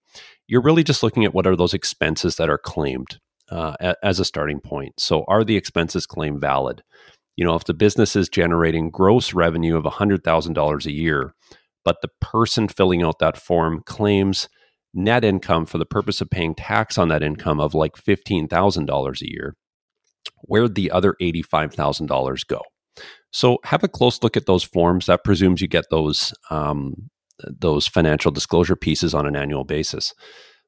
you're 0.47 0.61
really 0.61 0.83
just 0.83 1.03
looking 1.03 1.23
at 1.23 1.33
what 1.33 1.47
are 1.47 1.55
those 1.55 1.73
expenses 1.73 2.35
that 2.35 2.49
are 2.49 2.57
claimed 2.57 3.19
uh, 3.49 3.75
as 4.03 4.19
a 4.19 4.25
starting 4.25 4.59
point. 4.59 4.93
So, 4.99 5.23
are 5.27 5.43
the 5.43 5.55
expenses 5.55 6.05
claimed 6.05 6.41
valid? 6.41 6.83
You 7.37 7.45
know, 7.45 7.55
if 7.55 7.63
the 7.63 7.73
business 7.73 8.15
is 8.15 8.27
generating 8.29 8.89
gross 8.89 9.33
revenue 9.33 9.77
of 9.77 9.85
$100,000 9.85 10.85
a 10.85 10.91
year, 10.91 11.33
but 11.83 11.97
the 12.01 12.09
person 12.19 12.67
filling 12.67 13.01
out 13.01 13.19
that 13.19 13.37
form 13.37 13.81
claims 13.85 14.49
net 14.93 15.23
income 15.23 15.65
for 15.65 15.77
the 15.77 15.85
purpose 15.85 16.21
of 16.21 16.29
paying 16.29 16.53
tax 16.53 16.97
on 16.97 17.07
that 17.07 17.23
income 17.23 17.59
of 17.59 17.73
like 17.73 17.95
$15,000 17.95 19.21
a 19.21 19.31
year, 19.31 19.55
where'd 20.43 20.75
the 20.75 20.91
other 20.91 21.15
$85,000 21.21 22.47
go? 22.47 22.61
So 23.31 23.59
have 23.63 23.83
a 23.83 23.87
close 23.87 24.21
look 24.21 24.35
at 24.35 24.45
those 24.45 24.63
forms. 24.63 25.05
That 25.05 25.23
presumes 25.23 25.61
you 25.61 25.67
get 25.67 25.85
those 25.89 26.33
um, 26.49 27.09
those 27.43 27.87
financial 27.87 28.31
disclosure 28.31 28.75
pieces 28.75 29.13
on 29.13 29.25
an 29.25 29.35
annual 29.35 29.63
basis. 29.63 30.13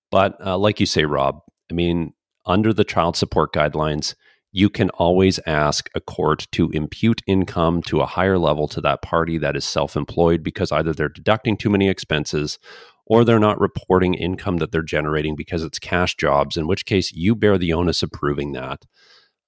But 0.09 0.35
uh, 0.45 0.57
like 0.57 0.79
you 0.79 0.85
say, 0.85 1.05
Rob, 1.05 1.39
I 1.69 1.73
mean, 1.73 2.13
under 2.45 2.73
the 2.73 2.83
child 2.83 3.15
support 3.15 3.53
guidelines, 3.53 4.15
you 4.51 4.69
can 4.69 4.89
always 4.91 5.39
ask 5.45 5.89
a 5.95 5.99
court 6.01 6.47
to 6.51 6.69
impute 6.69 7.21
income 7.25 7.81
to 7.83 8.01
a 8.01 8.05
higher 8.05 8.37
level 8.37 8.67
to 8.69 8.81
that 8.81 9.01
party 9.01 9.37
that 9.39 9.55
is 9.55 9.65
self 9.65 9.95
employed 9.95 10.43
because 10.43 10.71
either 10.71 10.93
they're 10.93 11.09
deducting 11.09 11.57
too 11.57 11.69
many 11.69 11.89
expenses 11.89 12.59
or 13.05 13.25
they're 13.25 13.39
not 13.39 13.59
reporting 13.59 14.13
income 14.13 14.57
that 14.57 14.71
they're 14.71 14.81
generating 14.81 15.35
because 15.35 15.63
it's 15.63 15.79
cash 15.79 16.15
jobs, 16.15 16.55
in 16.55 16.67
which 16.67 16.85
case 16.85 17.11
you 17.11 17.35
bear 17.35 17.57
the 17.57 17.73
onus 17.73 18.01
of 18.03 18.11
proving 18.11 18.53
that. 18.53 18.85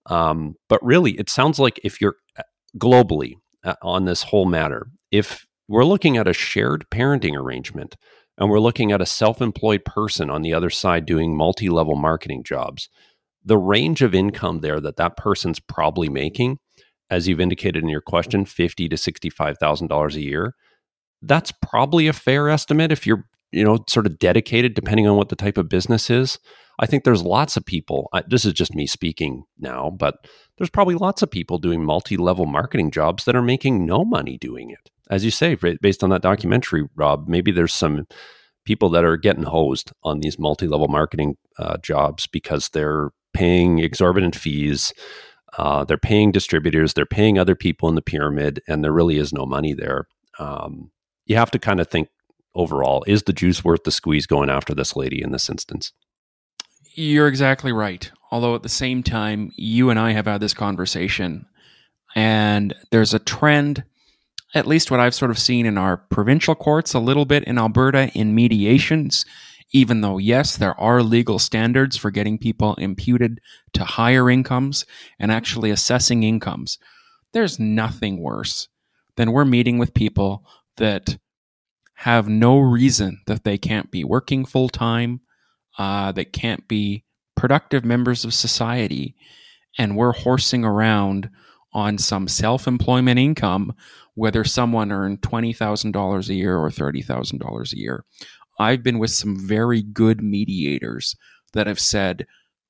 Um, 0.08 0.56
but 0.70 0.84
really, 0.84 1.12
it 1.12 1.30
sounds 1.30 1.60
like 1.60 1.80
if 1.84 2.00
you're 2.00 2.16
uh, 2.38 2.44
globally 2.78 3.34
uh, 3.64 3.76
on 3.82 4.06
this 4.06 4.24
whole 4.24 4.46
matter, 4.46 4.88
if 5.12 5.46
we're 5.68 5.86
looking 5.86 6.18
at 6.18 6.28
a 6.28 6.34
shared 6.34 6.86
parenting 6.92 7.36
arrangement 7.36 7.96
and 8.38 8.50
we're 8.50 8.60
looking 8.60 8.92
at 8.92 9.02
a 9.02 9.06
self 9.06 9.42
employed 9.42 9.84
person 9.86 10.30
on 10.30 10.42
the 10.42 10.54
other 10.54 10.70
side 10.70 11.06
doing 11.06 11.36
multi 11.36 11.70
level 11.70 11.96
marketing 11.96 12.44
jobs, 12.44 12.90
the 13.44 13.58
range 13.58 14.02
of 14.02 14.14
income 14.14 14.60
there 14.60 14.80
that 14.80 14.98
that 14.98 15.18
person's 15.18 15.60
probably 15.60 16.10
making, 16.10 16.60
as 17.10 17.28
you've 17.28 17.42
indicated 17.42 17.82
in 17.82 17.90
your 17.90 18.02
question, 18.02 18.46
fifty 18.46 18.88
to 18.90 18.98
sixty-five 18.98 19.58
thousand 19.58 19.88
dollars 19.88 20.16
a 20.16 20.22
year. 20.22 20.54
That's 21.22 21.52
probably 21.52 22.08
a 22.08 22.14
fair 22.14 22.50
estimate 22.50 22.92
if 22.92 23.08
you're 23.08 23.26
you 23.56 23.64
know, 23.64 23.84
sort 23.88 24.06
of 24.06 24.20
dedicated 24.20 24.74
depending 24.74 25.08
on 25.08 25.16
what 25.16 25.30
the 25.30 25.36
type 25.36 25.58
of 25.58 25.70
business 25.70 26.10
is. 26.10 26.38
I 26.80 26.86
think 26.86 27.04
there's 27.04 27.24
lots 27.24 27.58
of 27.58 27.66
people. 27.66 28.10
I, 28.14 28.24
this 28.28 28.46
is 28.46 28.54
just 28.54 28.76
me 28.76 28.88
speaking 28.88 29.44
now, 29.60 29.90
but 29.90 30.28
there's 30.58 30.70
probably 30.70 30.96
lots 30.96 31.22
of 31.22 31.32
people 31.32 31.58
doing 31.58 31.84
multi-level 31.84 32.46
marketing 32.46 32.92
jobs 32.92 33.26
that 33.26 33.36
are 33.36 33.42
making 33.42 33.86
no 33.86 34.04
money 34.04 34.38
doing 34.38 34.70
it. 34.72 34.92
As 35.10 35.24
you 35.24 35.32
say, 35.32 35.56
based 35.56 36.04
on 36.04 36.10
that 36.10 36.22
documentary, 36.22 36.88
Rob, 36.96 37.28
maybe 37.28 37.52
there's 37.52 37.74
some 37.74 38.08
people 38.66 38.90
that 38.90 39.06
are 39.06 39.18
getting 39.18 39.44
hosed 39.44 39.92
on 40.04 40.20
these 40.20 40.40
multi-level 40.40 40.88
marketing 40.88 41.38
uh, 41.60 41.78
jobs 41.78 42.28
because 42.28 42.70
they're 42.70 43.12
paying 43.34 43.80
exorbitant 43.80 44.36
fees. 44.36 44.92
Uh, 45.58 45.86
they're 45.86 45.98
paying 45.98 46.32
distributors. 46.32 46.94
They're 46.94 47.06
paying 47.06 47.38
other 47.38 47.56
people 47.56 47.88
in 47.88 47.96
the 47.96 48.02
pyramid, 48.02 48.62
and 48.68 48.84
there 48.84 48.92
really 48.92 49.18
is 49.18 49.32
no 49.32 49.46
money 49.46 49.74
there. 49.74 50.08
Um, 50.40 50.92
you 51.26 51.36
have 51.36 51.52
to 51.52 51.60
kind 51.60 51.80
of 51.80 51.88
think 51.88 52.10
overall. 52.56 53.04
Is 53.08 53.24
the 53.24 53.34
juice 53.34 53.64
worth 53.64 53.84
the 53.84 53.92
squeeze 53.92 54.26
going 54.26 54.50
after 54.50 54.74
this 54.74 54.96
lady 54.96 55.22
in 55.22 55.32
this 55.32 55.50
instance? 55.50 55.94
You're 56.98 57.28
exactly 57.28 57.74
right. 57.74 58.10
Although 58.32 58.56
at 58.56 58.64
the 58.64 58.70
same 58.70 59.04
time, 59.04 59.52
you 59.56 59.90
and 59.90 60.00
I 60.00 60.12
have 60.14 60.26
had 60.28 60.40
this 60.42 60.54
conversation, 60.54 61.46
and 62.16 62.74
there's 62.92 63.14
a 63.14 63.20
trend, 63.20 63.84
at 64.54 64.66
least 64.66 64.90
what 64.90 65.02
I've 65.02 65.14
sort 65.14 65.32
of 65.32 65.38
seen 65.38 65.66
in 65.66 65.78
our 65.78 65.98
provincial 65.98 66.56
courts, 66.56 66.94
a 66.94 67.00
little 67.00 67.26
bit 67.26 67.44
in 67.44 67.58
Alberta 67.58 68.10
in 68.16 68.34
mediations. 68.34 69.26
Even 69.74 70.00
though, 70.00 70.18
yes, 70.18 70.56
there 70.56 70.80
are 70.80 71.04
legal 71.04 71.38
standards 71.38 71.98
for 71.98 72.12
getting 72.12 72.38
people 72.38 72.76
imputed 72.76 73.42
to 73.74 73.84
higher 73.84 74.30
incomes 74.30 74.86
and 75.20 75.34
actually 75.34 75.72
assessing 75.72 76.24
incomes, 76.24 76.78
there's 77.34 77.60
nothing 77.60 78.22
worse 78.22 78.70
than 79.18 79.34
we're 79.34 79.44
meeting 79.44 79.78
with 79.78 79.94
people 79.94 80.46
that 80.78 81.18
have 81.96 82.30
no 82.30 82.58
reason 82.58 83.20
that 83.28 83.44
they 83.44 83.58
can't 83.58 83.92
be 83.92 84.06
working 84.06 84.46
full 84.46 84.70
time, 84.70 85.20
uh, 85.78 86.12
that 86.14 86.34
can't 86.34 86.68
be 86.68 87.04
productive 87.36 87.84
members 87.84 88.24
of 88.26 88.34
society. 88.34 89.16
And 89.78 89.98
we're 89.98 90.14
horsing 90.14 90.64
around 90.64 91.30
on 91.74 91.98
some 91.98 92.28
self 92.28 92.68
employment 92.68 93.20
income, 93.20 93.74
whether 94.14 94.44
someone 94.44 94.92
earned 94.92 95.22
$20,000 95.22 96.30
a 96.30 96.34
year 96.34 96.58
or 96.58 96.70
$30,000 96.70 97.74
a 97.74 97.78
year. 97.78 98.06
I've 98.58 98.84
been 98.84 99.00
with 99.00 99.12
some 99.12 99.38
very 99.38 99.82
good 99.82 100.24
mediators 100.24 101.16
that 101.54 101.68
have 101.68 101.80
said, 101.80 102.26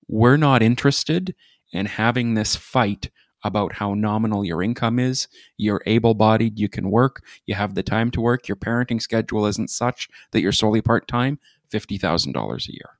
we're 0.07 0.37
not 0.37 0.63
interested 0.63 1.35
in 1.71 1.85
having 1.85 2.33
this 2.33 2.55
fight 2.55 3.09
about 3.43 3.73
how 3.73 3.93
nominal 3.93 4.43
your 4.43 4.63
income 4.63 4.97
is. 4.97 5.27
You're 5.57 5.83
able 5.85 6.15
bodied, 6.15 6.57
you 6.57 6.67
can 6.67 6.89
work, 6.89 7.23
you 7.45 7.53
have 7.53 7.75
the 7.75 7.83
time 7.83 8.09
to 8.11 8.21
work, 8.21 8.47
your 8.47 8.55
parenting 8.55 9.01
schedule 9.01 9.45
isn't 9.45 9.69
such 9.69 10.09
that 10.31 10.41
you're 10.41 10.51
solely 10.51 10.81
part 10.81 11.07
time, 11.07 11.39
$50,000 11.71 12.67
a 12.67 12.73
year, 12.73 12.94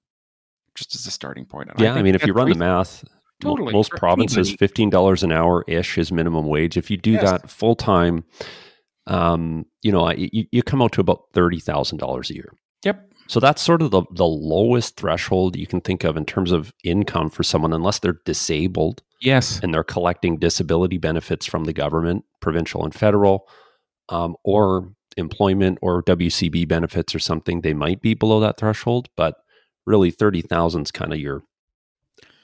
just 0.75 0.95
as 0.95 1.05
a 1.05 1.11
starting 1.11 1.45
point. 1.45 1.69
And 1.69 1.79
yeah, 1.79 1.95
I, 1.95 1.99
I 1.99 2.01
mean, 2.01 2.15
if 2.15 2.25
you 2.25 2.33
run 2.33 2.49
the 2.49 2.55
math, 2.55 3.03
totally, 3.41 3.73
most 3.73 3.91
provinces, 3.91 4.55
$15 4.55 5.23
an 5.23 5.31
hour 5.31 5.63
ish 5.67 5.97
is 5.97 6.11
minimum 6.11 6.45
wage. 6.45 6.77
If 6.77 6.91
you 6.91 6.97
do 6.97 7.11
yes. 7.11 7.23
that 7.23 7.49
full 7.49 7.75
time, 7.75 8.23
um, 9.07 9.65
you 9.81 9.91
know, 9.91 10.11
you, 10.11 10.45
you 10.51 10.63
come 10.63 10.81
out 10.81 10.91
to 10.93 11.01
about 11.01 11.31
$30,000 11.33 12.29
a 12.29 12.33
year. 12.33 12.53
Yep. 12.83 13.11
So 13.27 13.39
that's 13.39 13.61
sort 13.61 13.81
of 13.81 13.89
the, 13.89 14.03
the 14.11 14.25
lowest 14.25 14.97
threshold 14.97 15.55
you 15.55 15.65
can 15.65 15.81
think 15.81 16.03
of 16.03 16.15
in 16.15 16.25
terms 16.25 16.51
of 16.51 16.71
income 16.83 17.31
for 17.31 17.41
someone, 17.41 17.73
unless 17.73 17.99
they're 17.99 18.19
disabled 18.25 19.01
Yes. 19.21 19.59
And 19.61 19.73
they're 19.73 19.83
collecting 19.83 20.38
disability 20.38 20.97
benefits 20.97 21.45
from 21.45 21.65
the 21.65 21.73
government, 21.73 22.25
provincial 22.41 22.83
and 22.83 22.93
federal, 22.93 23.47
um, 24.09 24.35
or 24.43 24.91
employment 25.17 25.79
or 25.81 26.03
WCB 26.03 26.67
benefits 26.67 27.15
or 27.15 27.19
something. 27.19 27.61
They 27.61 27.73
might 27.73 28.01
be 28.01 28.13
below 28.13 28.39
that 28.41 28.57
threshold, 28.57 29.09
but 29.15 29.35
really 29.85 30.11
30,000 30.11 30.83
is 30.83 30.91
kind 30.91 31.13
of 31.13 31.19
your 31.19 31.43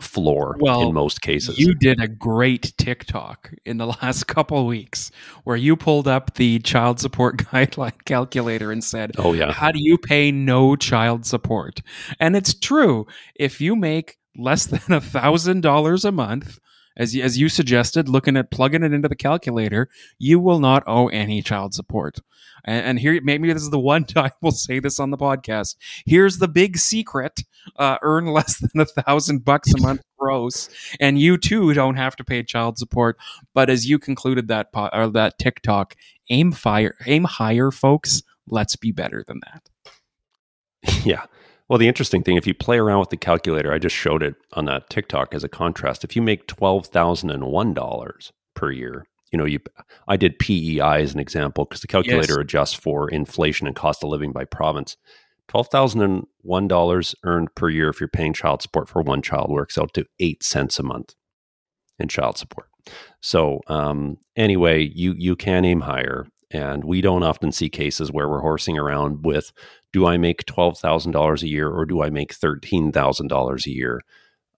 floor 0.02 0.58
well, 0.60 0.88
in 0.88 0.94
most 0.94 1.22
cases. 1.22 1.60
You 1.60 1.74
did 1.76 2.02
a 2.02 2.08
great 2.08 2.74
TikTok 2.78 3.54
in 3.66 3.78
the 3.78 3.86
last 4.02 4.26
couple 4.28 4.66
weeks 4.66 5.12
where 5.44 5.56
you 5.56 5.76
pulled 5.76 6.08
up 6.08 6.36
the 6.36 6.60
child 6.60 7.00
support 7.00 7.38
guideline 7.52 8.04
calculator 8.06 8.72
and 8.72 8.84
said, 8.84 9.12
"Oh 9.18 9.34
yeah, 9.34 9.52
how 9.52 9.72
do 9.72 9.80
you 9.82 9.98
pay 9.98 10.32
no 10.32 10.76
child 10.76 11.26
support?" 11.26 11.82
And 12.20 12.36
it's 12.36 12.54
true. 12.54 13.06
If 13.36 13.62
you 13.62 13.76
make 13.76 14.18
less 14.36 14.66
than 14.66 14.94
a 14.94 15.02
thousand 15.02 15.62
dollars 15.62 16.06
a 16.06 16.12
month, 16.12 16.60
as 17.02 17.16
as 17.16 17.38
you 17.40 17.50
suggested, 17.50 18.08
looking 18.08 18.38
at 18.38 18.52
plugging 18.52 18.84
it 18.84 18.94
into 18.94 19.10
the 19.10 19.16
calculator, 19.16 19.90
you 20.20 20.40
will 20.40 20.60
not 20.60 20.84
owe 20.86 21.08
any 21.08 21.42
child 21.42 21.74
support. 21.74 22.20
And, 22.64 22.86
and 22.86 23.00
here, 23.00 23.20
maybe 23.24 23.52
this 23.52 23.64
is 23.64 23.72
the 23.72 23.80
one 23.80 24.04
time 24.06 24.32
we'll 24.42 24.52
say 24.52 24.80
this 24.80 25.00
on 25.00 25.10
the 25.10 25.18
podcast. 25.18 25.76
Here's 26.06 26.38
the 26.38 26.48
big 26.48 26.78
secret: 26.78 27.42
uh, 27.78 27.98
earn 28.04 28.28
less 28.34 28.60
than 28.60 28.82
a 28.82 28.86
thousand 28.86 29.44
bucks 29.44 29.74
a 29.74 29.82
month 29.82 30.02
gross, 30.20 30.70
and 31.00 31.20
you 31.20 31.38
too 31.38 31.74
don't 31.74 31.96
have 31.96 32.16
to 32.18 32.24
pay 32.24 32.44
child 32.44 32.78
support. 32.78 33.18
But 33.56 33.72
as 33.72 33.90
you 33.90 33.98
concluded 33.98 34.48
that 34.50 34.72
po- 34.72 34.92
or 34.94 35.10
that 35.10 35.40
TikTok, 35.40 35.96
aim 36.30 36.52
fire, 36.52 36.96
aim 37.08 37.24
higher, 37.24 37.72
folks. 37.72 38.22
Let's 38.48 38.76
be 38.76 38.92
better 38.92 39.24
than 39.28 39.40
that. 39.46 41.06
Yeah. 41.06 41.26
Well, 41.72 41.78
the 41.78 41.88
interesting 41.88 42.22
thing, 42.22 42.36
if 42.36 42.46
you 42.46 42.54
play 42.54 42.80
around 42.80 43.00
with 43.00 43.12
the 43.12 43.16
calculator, 43.16 43.72
I 43.72 43.80
just 43.80 43.96
showed 43.96 44.24
it 44.24 44.36
on 44.52 44.66
that 44.66 44.90
TikTok 44.90 45.34
as 45.34 45.46
a 45.46 45.48
contrast. 45.48 46.04
If 46.04 46.18
you 46.18 46.22
make 46.22 46.46
twelve 46.48 46.88
thousand 46.88 47.30
and 47.30 47.46
one 47.46 47.74
dollars 47.74 48.34
per 48.56 48.72
year, 48.72 49.06
you 49.32 49.38
know, 49.38 49.46
you 49.46 49.60
I 50.06 50.18
did 50.18 50.38
PEI 50.38 51.02
as 51.02 51.14
an 51.14 51.22
example 51.22 51.64
because 51.64 51.80
the 51.80 51.88
calculator 51.88 52.34
yes. 52.34 52.42
adjusts 52.42 52.74
for 52.74 53.10
inflation 53.10 53.68
and 53.68 53.76
cost 53.78 54.04
of 54.04 54.10
living 54.10 54.34
by 54.34 54.44
province. 54.44 54.98
Twelve 55.48 55.70
thousand 55.70 56.02
and 56.02 56.28
one 56.42 56.68
dollars 56.68 57.16
earned 57.24 57.56
per 57.56 57.70
year 57.70 57.88
if 57.88 58.02
you're 58.02 58.10
paying 58.10 58.34
child 58.34 58.62
support 58.62 58.90
for 58.90 59.02
one 59.02 59.22
child 59.22 59.50
works 59.50 59.78
out 59.78 59.94
to 59.94 60.06
eight 60.20 60.44
cents 60.44 60.78
a 60.78 60.84
month 60.84 61.16
in 62.00 62.10
child 62.10 62.38
support. 62.38 62.68
So 63.22 63.62
um, 63.68 64.18
anyway, 64.36 64.92
you 64.94 65.16
you 65.18 65.38
can 65.38 65.64
aim 65.64 65.80
higher, 65.80 66.28
and 66.52 66.84
we 66.84 67.00
don't 67.00 67.24
often 67.24 67.54
see 67.54 67.70
cases 67.70 68.12
where 68.12 68.28
we're 68.28 68.42
horsing 68.42 68.78
around 68.78 69.24
with 69.24 69.54
do 69.94 70.06
I 70.06 70.18
make 70.18 70.46
$12,000 70.46 71.42
a 71.42 71.48
year 71.48 71.70
or 71.70 71.86
do 71.86 72.02
I 72.02 72.10
make 72.10 72.34
$13,000 72.34 73.66
a 73.66 73.72
year? 73.72 74.02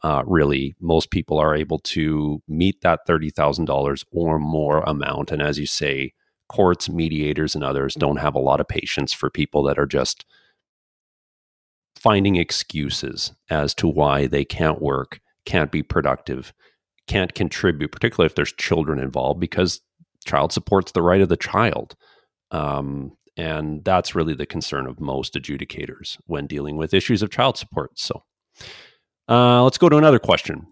Uh, 0.04 0.22
really, 0.28 0.76
most 0.82 1.12
people 1.12 1.40
are 1.40 1.56
able 1.56 1.80
to 1.80 2.42
meet 2.48 2.82
that 2.82 3.08
$30,000 3.08 4.04
or 4.12 4.40
more 4.40 4.82
amount. 4.82 5.32
And 5.32 5.42
as 5.42 5.58
you 5.58 5.66
say, 5.66 6.14
courts, 6.50 6.90
mediators, 6.90 7.56
and 7.56 7.64
others 7.64 7.96
don't 7.96 8.18
have 8.18 8.36
a 8.36 8.40
lot 8.40 8.60
of 8.60 8.68
patience 8.68 9.14
for 9.14 9.30
people 9.30 9.64
that 9.64 9.80
are 9.80 9.86
just 9.86 10.26
finding 11.96 12.36
excuses 12.36 13.32
as 13.50 13.74
to 13.76 13.88
why 13.88 14.28
they 14.28 14.44
can't 14.44 14.82
work, 14.82 15.22
can't 15.46 15.72
be 15.72 15.82
productive, 15.82 16.54
can't 17.08 17.34
contribute, 17.34 17.92
particularly 17.92 18.26
if 18.26 18.36
there's 18.36 18.54
children 18.54 19.00
involved, 19.00 19.40
because 19.40 19.82
child 20.26 20.52
support's 20.52 20.92
the 20.92 21.02
right 21.02 21.22
of 21.22 21.30
the 21.30 21.38
child. 21.38 21.96
Um, 22.52 23.16
and 23.38 23.84
that's 23.84 24.16
really 24.16 24.36
the 24.36 24.46
concern 24.46 24.88
of 24.88 25.00
most 25.00 25.34
adjudicators 25.34 26.18
when 26.26 26.48
dealing 26.48 26.78
with 26.78 26.94
issues 26.94 27.22
of 27.22 27.32
child 27.32 27.58
support. 27.58 27.98
So 27.98 28.24
uh, 29.30 29.64
let's 29.64 29.78
go 29.78 29.90
to 29.90 29.98
another 29.98 30.20
question. 30.20 30.68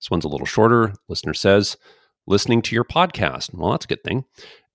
This 0.00 0.10
one's 0.10 0.24
a 0.24 0.28
little 0.28 0.46
shorter. 0.46 0.94
Listener 1.08 1.34
says, 1.34 1.76
listening 2.26 2.62
to 2.62 2.74
your 2.74 2.84
podcast. 2.84 3.54
Well, 3.54 3.72
that's 3.72 3.84
a 3.84 3.88
good 3.88 4.04
thing. 4.04 4.24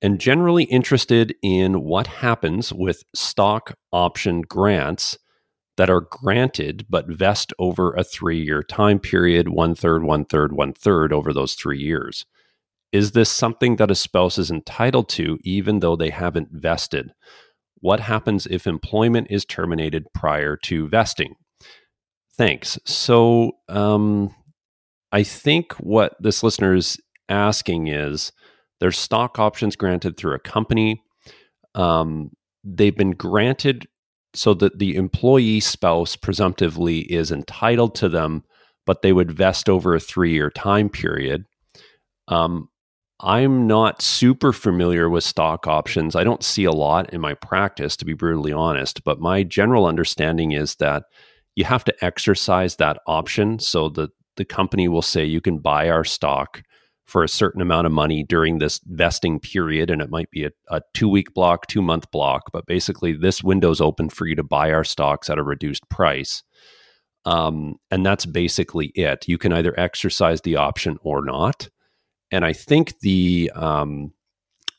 And 0.01 0.19
generally 0.19 0.65
interested 0.65 1.35
in 1.41 1.81
what 1.81 2.07
happens 2.07 2.71
with 2.71 3.03
stock 3.15 3.75
option 3.91 4.41
grants 4.41 5.17
that 5.77 5.89
are 5.89 6.01
granted 6.01 6.85
but 6.89 7.07
vest 7.07 7.53
over 7.59 7.93
a 7.93 8.03
three 8.03 8.43
year 8.43 8.63
time 8.63 8.99
period, 8.99 9.49
one 9.49 9.75
third, 9.75 10.03
one 10.03 10.25
third, 10.25 10.53
one 10.53 10.73
third 10.73 11.13
over 11.13 11.33
those 11.33 11.53
three 11.53 11.79
years. 11.79 12.25
Is 12.91 13.11
this 13.11 13.29
something 13.29 13.75
that 13.77 13.91
a 13.91 13.95
spouse 13.95 14.37
is 14.37 14.49
entitled 14.49 15.09
to 15.09 15.37
even 15.43 15.79
though 15.79 15.95
they 15.95 16.09
haven't 16.09 16.49
vested? 16.51 17.11
What 17.79 17.99
happens 17.99 18.47
if 18.47 18.65
employment 18.65 19.27
is 19.29 19.45
terminated 19.45 20.05
prior 20.13 20.57
to 20.63 20.87
vesting? 20.87 21.35
Thanks. 22.37 22.79
So, 22.85 23.53
um, 23.67 24.33
I 25.11 25.23
think 25.23 25.73
what 25.73 26.15
this 26.19 26.43
listener 26.43 26.75
is 26.75 26.99
asking 27.29 27.87
is 27.87 28.31
there's 28.79 28.97
stock 28.97 29.39
options 29.39 29.75
granted 29.75 30.17
through 30.17 30.35
a 30.35 30.39
company. 30.39 31.01
Um, 31.75 32.31
they've 32.63 32.95
been 32.95 33.11
granted 33.11 33.87
so 34.33 34.53
that 34.55 34.77
the 34.77 34.95
employee 34.95 35.59
spouse 35.59 36.15
presumptively 36.15 36.99
is 37.11 37.31
entitled 37.31 37.95
to 37.95 38.09
them, 38.09 38.43
but 38.85 39.01
they 39.01 39.13
would 39.13 39.31
vest 39.31 39.69
over 39.69 39.95
a 39.95 39.99
three 39.99 40.33
year 40.33 40.49
time 40.49 40.89
period. 40.89 41.45
Um, 42.27 42.69
I'm 43.19 43.65
not 43.65 44.01
super 44.01 44.53
familiar 44.53 45.09
with 45.09 45.23
stock 45.23 45.65
options. 45.65 46.15
I 46.15 46.23
don't 46.23 46.43
see 46.43 46.65
a 46.65 46.71
lot 46.71 47.11
in 47.11 47.19
my 47.19 47.33
practice, 47.33 47.97
to 47.97 48.05
be 48.05 48.13
brutally 48.13 48.53
honest, 48.53 49.03
but 49.03 49.19
my 49.19 49.41
general 49.43 49.87
understanding 49.87 50.51
is 50.51 50.75
that 50.75 51.03
you 51.55 51.65
have 51.65 51.83
to 51.85 52.05
exercise 52.05 52.75
that 52.75 52.99
option 53.07 53.57
so 53.57 53.89
that 53.89 54.11
the 54.35 54.45
company 54.45 54.87
will 54.87 55.01
say 55.01 55.25
you 55.25 55.41
can 55.41 55.57
buy 55.57 55.89
our 55.89 56.03
stock 56.03 56.61
for 57.05 57.23
a 57.23 57.29
certain 57.29 57.61
amount 57.61 57.87
of 57.87 57.93
money 57.93 58.23
during 58.23 58.59
this 58.59 58.79
vesting 58.85 59.39
period. 59.39 59.89
And 59.89 60.01
it 60.01 60.11
might 60.11 60.29
be 60.29 60.43
a, 60.43 60.51
a 60.69 60.81
two 60.93 61.09
week 61.09 61.33
block, 61.33 61.65
two 61.65 61.81
month 61.81 62.11
block, 62.11 62.51
but 62.53 62.67
basically, 62.67 63.13
this 63.13 63.43
window's 63.43 63.81
open 63.81 64.09
for 64.09 64.27
you 64.27 64.35
to 64.35 64.43
buy 64.43 64.71
our 64.71 64.83
stocks 64.83 65.29
at 65.29 65.39
a 65.39 65.43
reduced 65.43 65.89
price. 65.89 66.43
Um, 67.25 67.77
and 67.89 68.05
that's 68.05 68.25
basically 68.25 68.87
it. 68.93 69.27
You 69.27 69.37
can 69.37 69.51
either 69.53 69.77
exercise 69.79 70.41
the 70.41 70.57
option 70.57 70.97
or 71.01 71.25
not. 71.25 71.69
And 72.31 72.45
I 72.45 72.53
think 72.53 72.99
the 72.99 73.51
um, 73.55 74.13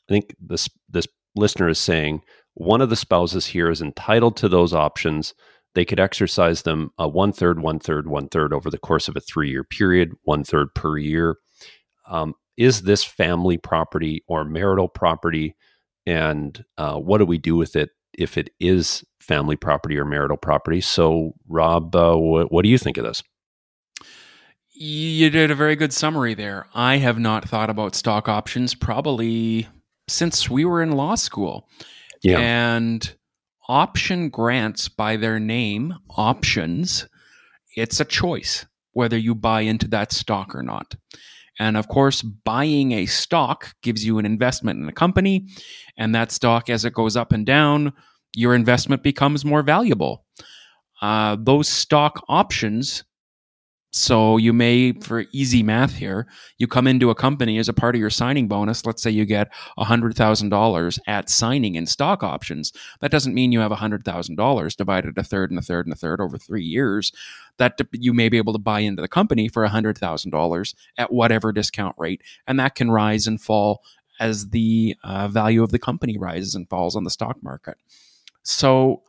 I 0.09 0.13
think 0.13 0.35
this 0.39 0.69
this 0.89 1.07
listener 1.35 1.69
is 1.69 1.79
saying 1.79 2.21
one 2.55 2.81
of 2.81 2.89
the 2.89 2.95
spouses 2.95 3.45
here 3.47 3.69
is 3.69 3.81
entitled 3.81 4.37
to 4.37 4.49
those 4.49 4.73
options. 4.73 5.33
They 5.75 5.85
could 5.85 5.99
exercise 5.99 6.63
them 6.63 6.91
uh, 6.99 7.07
one 7.07 7.31
third, 7.33 7.61
one 7.61 7.79
third, 7.79 8.07
one 8.09 8.29
third 8.29 8.53
over 8.53 8.69
the 8.69 8.79
course 8.79 9.07
of 9.07 9.15
a 9.15 9.21
three 9.21 9.49
year 9.51 9.63
period, 9.63 10.13
one 10.23 10.43
third 10.43 10.73
per 10.75 10.97
year 10.97 11.37
um, 12.07 12.35
is 12.57 12.83
this 12.83 13.03
family 13.03 13.57
property 13.57 14.23
or 14.27 14.45
marital 14.45 14.89
property? 14.89 15.55
And 16.05 16.63
uh, 16.77 16.97
what 16.97 17.19
do 17.19 17.25
we 17.25 17.37
do 17.39 17.55
with 17.55 17.75
it 17.75 17.91
if 18.17 18.37
it 18.37 18.51
is 18.59 19.05
family 19.21 19.55
property 19.55 19.97
or 19.97 20.05
marital 20.05 20.37
property? 20.37 20.81
So, 20.81 21.33
Rob, 21.47 21.95
uh, 21.95 22.15
wh- 22.15 22.51
what 22.51 22.63
do 22.63 22.69
you 22.69 22.77
think 22.79 22.97
of 22.97 23.05
this? 23.05 23.23
You 24.81 25.29
did 25.29 25.51
a 25.51 25.55
very 25.55 25.75
good 25.75 25.91
summary 25.91 26.35
there. 26.35 26.67
I 26.73 26.99
have 26.99 27.19
not 27.19 27.49
thought 27.49 27.69
about 27.69 27.95
stock 27.95 28.29
options 28.29 28.73
probably 28.73 29.67
since 30.07 30.49
we 30.49 30.63
were 30.63 30.81
in 30.81 30.93
law 30.93 31.15
school. 31.15 31.67
Yeah. 32.23 32.39
And 32.39 33.13
option 33.67 34.29
grants 34.29 34.87
by 34.87 35.17
their 35.17 35.37
name, 35.37 35.95
options, 36.15 37.09
it's 37.75 37.99
a 37.99 38.05
choice 38.05 38.65
whether 38.93 39.17
you 39.17 39.35
buy 39.35 39.61
into 39.61 39.85
that 39.89 40.13
stock 40.13 40.55
or 40.55 40.63
not. 40.63 40.95
And 41.59 41.75
of 41.75 41.89
course, 41.89 42.21
buying 42.21 42.93
a 42.93 43.05
stock 43.05 43.75
gives 43.81 44.05
you 44.05 44.17
an 44.17 44.25
investment 44.25 44.79
in 44.81 44.87
a 44.87 44.93
company. 44.93 45.49
And 45.97 46.15
that 46.15 46.31
stock, 46.31 46.69
as 46.69 46.85
it 46.85 46.93
goes 46.93 47.17
up 47.17 47.33
and 47.33 47.45
down, 47.45 47.91
your 48.33 48.55
investment 48.55 49.03
becomes 49.03 49.43
more 49.43 49.61
valuable. 49.61 50.23
Uh, 51.01 51.35
those 51.37 51.67
stock 51.67 52.23
options 52.29 53.03
so 53.91 54.37
you 54.37 54.53
may, 54.53 54.91
for 54.91 55.25
easy 55.31 55.63
math 55.63 55.95
here, 55.95 56.27
you 56.59 56.67
come 56.67 56.85
into 56.85 57.09
a 57.09 57.15
company 57.15 57.57
as 57.57 57.67
a 57.67 57.73
part 57.73 57.95
of 57.95 58.01
your 58.01 58.11
signing 58.11 58.47
bonus. 58.47 58.85
Let's 58.85 59.01
say 59.01 59.09
you 59.09 59.25
get 59.25 59.51
$100,000 59.79 60.99
at 61.07 61.29
signing 61.29 61.73
in 61.73 61.87
stock 61.87 62.21
options. 62.21 62.71
That 62.99 63.09
doesn't 63.09 63.33
mean 63.33 63.51
you 63.51 63.61
have 63.61 63.71
$100,000 63.71 64.75
divided 64.75 65.17
a 65.17 65.23
third 65.23 65.49
and 65.49 65.57
a 65.57 65.63
third 65.63 65.87
and 65.87 65.93
a 65.93 65.97
third 65.97 66.21
over 66.21 66.37
three 66.37 66.63
years. 66.63 67.11
That 67.57 67.79
you 67.91 68.13
may 68.13 68.29
be 68.29 68.37
able 68.37 68.53
to 68.53 68.59
buy 68.59 68.81
into 68.81 69.01
the 69.01 69.07
company 69.07 69.47
for 69.47 69.67
$100,000 69.67 70.75
at 70.97 71.11
whatever 71.11 71.51
discount 71.51 71.95
rate. 71.97 72.21
And 72.45 72.59
that 72.59 72.75
can 72.75 72.91
rise 72.91 73.25
and 73.25 73.41
fall 73.41 73.83
as 74.19 74.49
the 74.49 74.95
uh, 75.03 75.29
value 75.29 75.63
of 75.63 75.71
the 75.71 75.79
company 75.79 76.17
rises 76.17 76.53
and 76.53 76.69
falls 76.69 76.95
on 76.95 77.05
the 77.05 77.09
stock 77.09 77.41
market. 77.41 77.77
So 78.43 79.01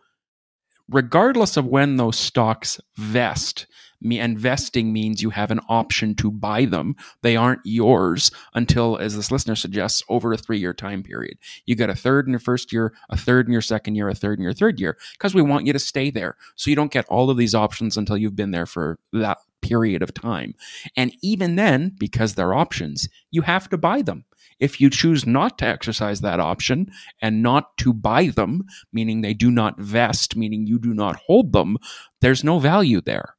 regardless 0.88 1.56
of 1.56 1.66
when 1.66 1.96
those 1.96 2.18
stocks 2.18 2.80
vest, 2.96 3.66
investing 4.02 4.92
means 4.92 5.22
you 5.22 5.30
have 5.30 5.50
an 5.50 5.60
option 5.68 6.14
to 6.16 6.30
buy 6.30 6.64
them. 6.64 6.96
They 7.22 7.36
aren't 7.36 7.60
yours 7.64 8.30
until, 8.54 8.96
as 8.98 9.16
this 9.16 9.30
listener 9.30 9.56
suggests, 9.56 10.02
over 10.08 10.32
a 10.32 10.36
three 10.36 10.58
year 10.58 10.72
time 10.74 11.02
period. 11.02 11.38
You 11.66 11.74
get 11.74 11.90
a 11.90 11.94
third 11.94 12.26
in 12.26 12.32
your 12.32 12.40
first 12.40 12.72
year, 12.72 12.92
a 13.10 13.16
third 13.16 13.46
in 13.46 13.52
your 13.52 13.62
second 13.62 13.94
year, 13.94 14.08
a 14.08 14.14
third 14.14 14.38
in 14.38 14.42
your 14.42 14.54
third 14.54 14.80
year, 14.80 14.96
because 15.12 15.34
we 15.34 15.42
want 15.42 15.66
you 15.66 15.72
to 15.72 15.78
stay 15.78 16.10
there. 16.10 16.36
So 16.56 16.70
you 16.70 16.76
don't 16.76 16.92
get 16.92 17.06
all 17.06 17.30
of 17.30 17.36
these 17.36 17.54
options 17.54 17.96
until 17.96 18.16
you've 18.16 18.36
been 18.36 18.50
there 18.50 18.66
for 18.66 18.98
that 19.12 19.38
period 19.62 20.02
of 20.02 20.14
time. 20.14 20.54
And 20.96 21.12
even 21.22 21.56
then, 21.56 21.94
because 21.98 22.34
they're 22.34 22.54
options, 22.54 23.08
you 23.30 23.42
have 23.42 23.68
to 23.70 23.78
buy 23.78 24.02
them. 24.02 24.24
If 24.58 24.80
you 24.80 24.90
choose 24.90 25.26
not 25.26 25.58
to 25.58 25.66
exercise 25.66 26.20
that 26.20 26.38
option 26.38 26.90
and 27.22 27.42
not 27.42 27.76
to 27.78 27.92
buy 27.94 28.26
them, 28.28 28.64
meaning 28.92 29.20
they 29.20 29.34
do 29.34 29.50
not 29.50 29.80
vest, 29.80 30.36
meaning 30.36 30.66
you 30.66 30.78
do 30.78 30.92
not 30.92 31.16
hold 31.16 31.52
them, 31.52 31.78
there's 32.20 32.44
no 32.44 32.58
value 32.58 33.00
there. 33.00 33.36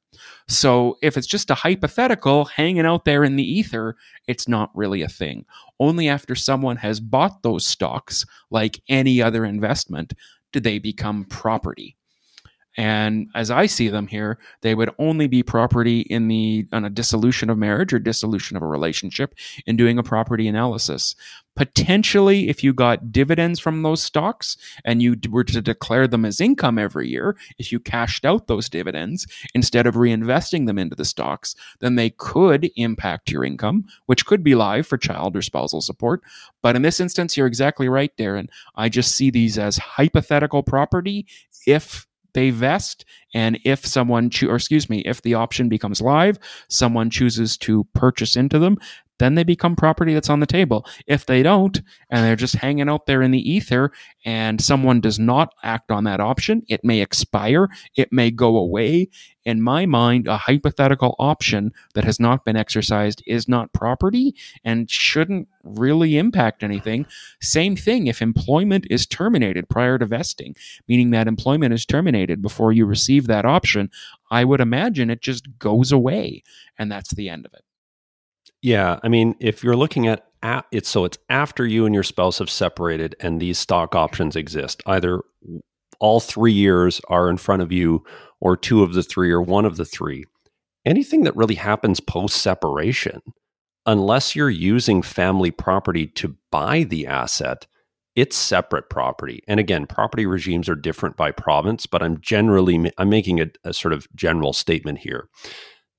So 0.48 0.98
if 1.02 1.18
it's 1.18 1.28
just 1.28 1.50
a 1.50 1.56
hypothetical 1.56 2.46
hanging 2.46 2.86
out 2.86 3.06
there 3.06 3.24
in 3.24 3.36
the 3.36 3.50
ether, 3.50 3.96
it's 4.28 4.48
not 4.48 4.70
really 4.76 5.02
a 5.02 5.08
thing. 5.08 5.46
Only 5.80 6.10
after 6.10 6.36
someone 6.36 6.78
has 6.78 7.00
bought 7.00 7.44
those 7.44 7.66
stocks, 7.66 8.26
like 8.50 8.82
any 8.90 9.22
other 9.22 9.46
investment, 9.46 10.14
do 10.52 10.60
they 10.60 10.80
become 10.80 11.26
property. 11.26 11.96
And 12.78 13.28
as 13.36 13.52
I 13.52 13.66
see 13.66 13.90
them 13.90 14.08
here, 14.08 14.40
they 14.62 14.76
would 14.76 14.92
only 14.98 15.28
be 15.28 15.44
property 15.44 16.02
in 16.02 16.30
the 16.30 16.66
on 16.72 16.86
a 16.86 16.90
dissolution 16.90 17.50
of 17.50 17.58
marriage 17.58 17.94
or 17.94 18.00
dissolution 18.00 18.56
of 18.56 18.64
a 18.64 18.68
relationship 18.68 19.36
in 19.66 19.76
doing 19.76 19.98
a 19.98 20.04
property 20.04 20.48
analysis. 20.48 21.16
Potentially, 21.58 22.48
if 22.48 22.64
you 22.64 22.74
got 22.74 23.12
dividends 23.12 23.60
from 23.60 23.84
those 23.84 24.02
stocks 24.02 24.56
and 24.86 25.02
you 25.02 25.18
were 25.30 25.44
to 25.44 25.62
declare 25.62 26.08
them 26.08 26.24
as 26.24 26.40
income 26.40 26.80
every 26.80 27.10
year, 27.10 27.36
if 27.58 27.74
you 27.74 27.80
cashed 27.80 28.24
out 28.24 28.48
those 28.48 28.70
dividends 28.70 29.28
instead 29.54 29.86
of 29.86 29.96
reinvesting 29.96 30.66
them 30.66 30.80
into 30.80 30.96
the 30.96 31.04
stocks, 31.04 31.56
then 31.82 31.96
they 31.96 32.12
could 32.12 32.72
impact 32.78 33.30
your 33.30 33.44
income, 33.44 33.84
which 34.06 34.26
could 34.26 34.46
be 34.46 34.56
live 34.56 34.88
for 34.88 34.98
child 34.98 35.36
or 35.36 35.42
spousal 35.42 35.82
support. 35.82 36.22
But 36.62 36.78
in 36.78 36.84
this 36.84 37.02
instance, 37.02 37.36
you're 37.36 37.48
exactly 37.48 37.90
right, 37.90 38.16
Darren. 38.16 38.48
I 38.76 38.88
just 38.88 39.14
see 39.14 39.30
these 39.30 39.58
as 39.58 39.78
hypothetical 39.78 40.64
property 40.64 41.28
if 41.68 42.08
they 42.34 42.50
vest 42.50 43.06
and 43.34 43.60
if 43.64 43.86
someone 43.86 44.30
cho- 44.30 44.48
or 44.48 44.56
excuse 44.56 44.90
me 44.90 45.00
if 45.00 45.22
the 45.22 45.34
option 45.34 45.70
becomes 45.70 46.02
live 46.02 46.38
someone 46.70 47.10
chooses 47.10 47.58
to 47.58 47.84
purchase 47.94 48.36
into 48.36 48.60
them 48.60 48.78
then 49.22 49.36
they 49.36 49.44
become 49.44 49.76
property 49.76 50.14
that's 50.14 50.30
on 50.30 50.40
the 50.40 50.46
table. 50.46 50.86
If 51.06 51.26
they 51.26 51.44
don't, 51.44 51.82
and 52.10 52.26
they're 52.26 52.36
just 52.36 52.56
hanging 52.56 52.90
out 52.90 53.06
there 53.06 53.22
in 53.22 53.32
the 53.32 53.52
ether, 53.52 53.92
and 54.26 54.60
someone 54.60 55.00
does 55.00 55.20
not 55.20 55.54
act 55.64 55.92
on 55.92 56.04
that 56.06 56.20
option, 56.20 56.64
it 56.68 56.84
may 56.84 57.02
expire, 57.02 57.70
it 57.96 58.12
may 58.12 58.32
go 58.32 58.58
away. 58.58 59.10
In 59.44 59.62
my 59.62 59.86
mind, 59.86 60.28
a 60.28 60.38
hypothetical 60.38 61.16
option 61.18 61.72
that 61.94 62.04
has 62.04 62.20
not 62.20 62.46
been 62.46 62.56
exercised 62.56 63.24
is 63.26 63.48
not 63.48 63.74
property 63.74 64.36
and 64.64 64.90
shouldn't 64.90 65.48
really 65.64 66.18
impact 66.18 66.64
anything. 66.64 67.06
Same 67.42 67.76
thing 67.76 68.08
if 68.08 68.22
employment 68.22 68.86
is 68.90 69.06
terminated 69.06 69.70
prior 69.70 69.98
to 69.98 70.06
vesting, 70.06 70.56
meaning 70.88 71.12
that 71.12 71.28
employment 71.28 71.74
is 71.74 71.86
terminated 71.86 72.42
before 72.42 72.72
you 72.72 72.86
receive 72.86 73.28
that 73.28 73.46
option, 73.46 73.90
I 74.30 74.44
would 74.46 74.62
imagine 74.62 75.10
it 75.10 75.22
just 75.22 75.58
goes 75.58 75.92
away, 75.92 76.44
and 76.78 76.92
that's 76.92 77.14
the 77.14 77.30
end 77.30 77.46
of 77.46 77.54
it. 77.54 77.64
Yeah, 78.62 79.00
I 79.04 79.10
mean, 79.10 79.36
if 79.40 79.64
you're 79.64 79.76
looking 79.76 80.08
at 80.08 80.28
it's 80.72 80.90
so 80.90 81.06
it's 81.06 81.20
after 81.30 81.68
you 81.68 81.86
and 81.86 81.94
your 81.94 82.04
spouse 82.04 82.40
have 82.40 82.50
separated 82.50 83.16
and 83.20 83.40
these 83.40 83.60
stock 83.60 83.96
options 83.96 84.36
exist. 84.36 84.82
Either 84.88 85.22
all 86.00 86.20
3 86.20 86.52
years 86.52 87.00
are 87.10 87.30
in 87.30 87.38
front 87.38 87.62
of 87.62 87.72
you 87.72 88.04
or 88.40 88.58
two 88.58 88.82
of 88.82 88.94
the 88.94 89.04
three 89.04 89.32
or 89.32 89.42
one 89.42 89.66
of 89.66 89.78
the 89.78 89.86
three. 89.86 90.26
Anything 90.84 91.24
that 91.24 91.36
really 91.36 91.56
happens 91.56 92.00
post 92.00 92.38
separation, 92.38 93.22
unless 93.86 94.36
you're 94.36 94.50
using 94.50 95.04
family 95.04 95.52
property 95.52 96.08
to 96.08 96.36
buy 96.52 96.84
the 96.84 97.06
asset, 97.06 97.68
it's 98.16 98.36
separate 98.36 98.90
property. 98.90 99.44
And 99.48 99.60
again, 99.60 99.86
property 99.86 100.26
regimes 100.26 100.68
are 100.68 100.76
different 100.76 101.16
by 101.16 101.32
province, 101.32 101.86
but 101.86 102.02
I'm 102.02 102.20
generally 102.20 102.92
I'm 102.98 103.10
making 103.10 103.40
a, 103.40 103.52
a 103.64 103.74
sort 103.74 103.94
of 103.94 104.08
general 104.16 104.54
statement 104.54 104.98
here. 104.98 105.30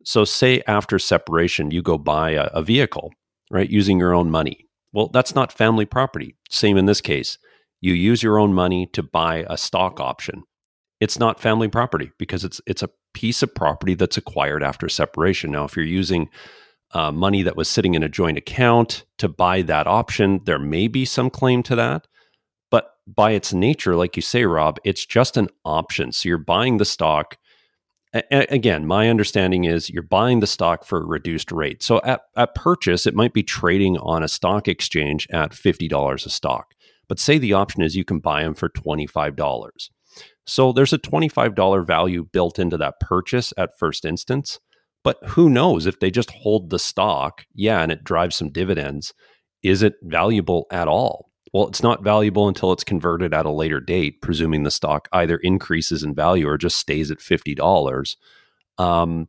So, 0.04 0.24
say 0.24 0.62
after 0.66 0.98
separation, 0.98 1.70
you 1.70 1.82
go 1.82 1.98
buy 1.98 2.30
a, 2.30 2.44
a 2.52 2.62
vehicle, 2.62 3.12
right? 3.50 3.68
Using 3.68 3.98
your 3.98 4.14
own 4.14 4.30
money. 4.30 4.66
Well, 4.92 5.08
that's 5.08 5.34
not 5.34 5.52
family 5.52 5.86
property. 5.86 6.36
Same 6.50 6.76
in 6.76 6.86
this 6.86 7.00
case. 7.00 7.38
You 7.80 7.94
use 7.94 8.22
your 8.22 8.38
own 8.38 8.52
money 8.52 8.86
to 8.92 9.02
buy 9.02 9.44
a 9.48 9.56
stock 9.56 10.00
option. 10.00 10.44
It's 11.00 11.18
not 11.18 11.40
family 11.40 11.68
property 11.68 12.12
because 12.18 12.44
it's 12.44 12.60
it's 12.66 12.82
a 12.82 12.90
piece 13.14 13.42
of 13.42 13.54
property 13.54 13.94
that's 13.94 14.16
acquired 14.16 14.62
after 14.62 14.88
separation. 14.88 15.50
Now, 15.50 15.64
if 15.64 15.76
you're 15.76 15.84
using 15.84 16.28
uh, 16.94 17.10
money 17.10 17.42
that 17.42 17.56
was 17.56 17.68
sitting 17.68 17.94
in 17.94 18.02
a 18.02 18.08
joint 18.08 18.38
account 18.38 19.04
to 19.18 19.28
buy 19.28 19.62
that 19.62 19.86
option, 19.86 20.40
there 20.44 20.58
may 20.58 20.88
be 20.88 21.04
some 21.04 21.30
claim 21.30 21.62
to 21.64 21.76
that. 21.76 22.06
But 22.70 22.90
by 23.06 23.32
its 23.32 23.52
nature, 23.52 23.96
like 23.96 24.16
you 24.16 24.22
say, 24.22 24.44
Rob, 24.44 24.78
it's 24.84 25.04
just 25.04 25.36
an 25.36 25.48
option. 25.64 26.12
So 26.12 26.28
you're 26.28 26.38
buying 26.38 26.76
the 26.76 26.84
stock. 26.84 27.36
Again, 28.30 28.86
my 28.86 29.08
understanding 29.08 29.64
is 29.64 29.88
you're 29.88 30.02
buying 30.02 30.40
the 30.40 30.46
stock 30.46 30.84
for 30.84 31.00
a 31.00 31.06
reduced 31.06 31.50
rate. 31.50 31.82
So 31.82 32.00
at, 32.04 32.20
at 32.36 32.54
purchase, 32.54 33.06
it 33.06 33.14
might 33.14 33.32
be 33.32 33.42
trading 33.42 33.96
on 33.98 34.22
a 34.22 34.28
stock 34.28 34.68
exchange 34.68 35.26
at 35.32 35.52
$50 35.52 36.26
a 36.26 36.28
stock. 36.28 36.74
But 37.08 37.18
say 37.18 37.38
the 37.38 37.54
option 37.54 37.82
is 37.82 37.96
you 37.96 38.04
can 38.04 38.18
buy 38.18 38.42
them 38.42 38.54
for 38.54 38.68
$25. 38.68 39.88
So 40.46 40.72
there's 40.72 40.92
a 40.92 40.98
$25 40.98 41.86
value 41.86 42.26
built 42.30 42.58
into 42.58 42.76
that 42.76 43.00
purchase 43.00 43.54
at 43.56 43.78
first 43.78 44.04
instance. 44.04 44.58
But 45.04 45.18
who 45.28 45.48
knows 45.48 45.86
if 45.86 45.98
they 45.98 46.10
just 46.10 46.30
hold 46.30 46.70
the 46.70 46.78
stock, 46.78 47.44
yeah, 47.54 47.82
and 47.82 47.90
it 47.90 48.04
drives 48.04 48.36
some 48.36 48.50
dividends, 48.50 49.14
is 49.62 49.82
it 49.82 49.94
valuable 50.02 50.66
at 50.70 50.86
all? 50.86 51.31
Well, 51.52 51.68
it's 51.68 51.82
not 51.82 52.02
valuable 52.02 52.48
until 52.48 52.72
it's 52.72 52.84
converted 52.84 53.34
at 53.34 53.46
a 53.46 53.50
later 53.50 53.80
date, 53.80 54.22
presuming 54.22 54.62
the 54.62 54.70
stock 54.70 55.08
either 55.12 55.36
increases 55.36 56.02
in 56.02 56.14
value 56.14 56.48
or 56.48 56.56
just 56.56 56.78
stays 56.78 57.10
at 57.10 57.18
$50. 57.18 58.16
Um, 58.78 59.28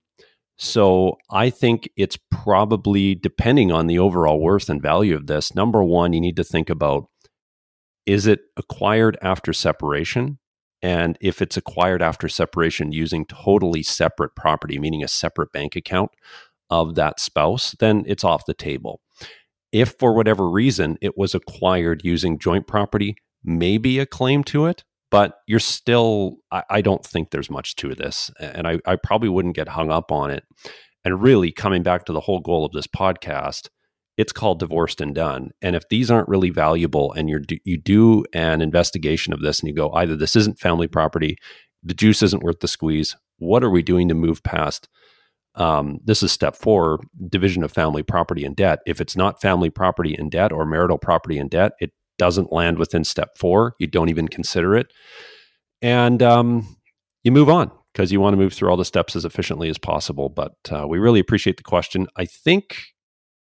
so 0.58 1.18
I 1.30 1.50
think 1.50 1.90
it's 1.98 2.18
probably 2.32 3.16
depending 3.16 3.72
on 3.72 3.88
the 3.88 4.00
overall 4.00 4.40
worth 4.40 4.70
and 4.70 4.82
value 4.82 5.16
of 5.16 5.28
this. 5.28 5.54
Number 5.54 5.84
one, 5.84 6.14
you 6.14 6.22
need 6.22 6.38
to 6.38 6.44
think 6.44 6.70
about 6.70 7.10
is 8.06 8.28
it 8.28 8.42
acquired 8.58 9.18
after 9.22 9.54
separation? 9.54 10.40
And 10.82 11.18
if 11.22 11.42
it's 11.42 11.56
acquired 11.56 12.02
after 12.02 12.28
separation 12.28 12.92
using 12.92 13.26
totally 13.26 13.84
separate 13.84 14.36
property, 14.36 14.78
meaning 14.78 15.04
a 15.04 15.08
separate 15.08 15.52
bank 15.54 15.76
account 15.76 16.12
of 16.70 16.96
that 16.96 17.20
spouse, 17.20 17.76
then 17.80 18.04
it's 18.06 18.26
off 18.26 18.46
the 18.46 18.54
table. 18.54 19.00
If 19.74 19.96
for 20.00 20.14
whatever 20.14 20.50
reason 20.50 20.98
it 21.02 21.18
was 21.18 21.36
acquired 21.36 22.06
using 22.06 22.40
joint 22.40 22.68
property, 22.68 23.16
maybe 23.44 24.00
a 24.00 24.06
claim 24.06 24.44
to 24.46 24.68
it, 24.68 24.84
but 25.12 25.40
you're 25.48 25.60
still, 25.60 26.38
I, 26.52 26.64
I 26.70 26.82
don't 26.82 27.06
think 27.06 27.32
there's 27.32 27.50
much 27.50 27.76
to 27.78 27.94
this. 27.94 28.32
And 28.40 28.68
I, 28.68 28.80
I 28.86 28.96
probably 28.96 29.30
wouldn't 29.30 29.56
get 29.56 29.68
hung 29.68 29.92
up 29.92 30.12
on 30.12 30.32
it. 30.32 30.44
And 31.04 31.22
really, 31.22 31.52
coming 31.52 31.84
back 31.84 32.06
to 32.06 32.14
the 32.14 32.22
whole 32.22 32.40
goal 32.40 32.66
of 32.66 32.72
this 32.72 32.88
podcast, 32.88 33.68
it's 34.16 34.32
called 34.32 34.60
divorced 34.60 35.02
and 35.02 35.14
done. 35.14 35.52
And 35.62 35.76
if 35.76 35.90
these 35.90 36.10
aren't 36.10 36.30
really 36.30 36.52
valuable 36.52 37.12
and 37.14 37.30
you 37.30 37.42
you 37.66 37.78
do 37.78 38.24
an 38.34 38.62
investigation 38.62 39.34
of 39.34 39.42
this 39.42 39.60
and 39.60 39.68
you 39.68 39.76
go 39.76 39.92
either 39.94 40.16
this 40.16 40.36
isn't 40.36 40.60
family 40.60 40.88
property, 40.88 41.38
the 41.82 41.96
juice 41.96 42.22
isn't 42.22 42.44
worth 42.44 42.60
the 42.60 42.68
squeeze. 42.68 43.16
What 43.40 43.64
are 43.64 43.70
we 43.70 43.82
doing 43.82 44.08
to 44.10 44.16
move 44.16 44.44
past? 44.44 44.88
Um, 45.56 46.00
this 46.04 46.24
is 46.24 46.32
step 46.32 46.56
four: 46.56 47.00
division 47.30 47.64
of 47.64 47.72
family 47.72 48.04
property 48.04 48.46
and 48.46 48.56
debt. 48.56 48.80
If 48.86 49.00
it's 49.02 49.16
not 49.16 49.42
family 49.42 49.70
property 49.70 50.16
and 50.16 50.32
debt 50.32 50.52
or 50.52 50.66
marital 50.66 50.98
property 50.98 51.38
and 51.38 51.50
debt, 51.50 51.74
it 51.80 51.92
doesn't 52.18 52.52
land 52.52 52.78
within 52.80 53.04
step 53.04 53.38
four. 53.38 53.76
You 53.80 53.88
don't 53.88 54.10
even 54.10 54.28
consider 54.28 54.76
it, 54.76 54.92
and 55.82 56.22
um, 56.24 56.78
you 57.24 57.32
move 57.32 57.50
on 57.50 57.72
because 57.94 58.12
you 58.12 58.20
want 58.20 58.34
to 58.34 58.38
move 58.38 58.54
through 58.54 58.70
all 58.70 58.78
the 58.78 58.86
steps 58.86 59.16
as 59.16 59.26
efficiently 59.26 59.70
as 59.70 59.78
possible. 59.78 60.30
But 60.30 60.56
uh, 60.72 60.88
we 60.88 60.98
really 60.98 61.20
appreciate 61.20 61.58
the 61.58 61.64
question. 61.64 62.08
I 62.16 62.26
think 62.26 62.94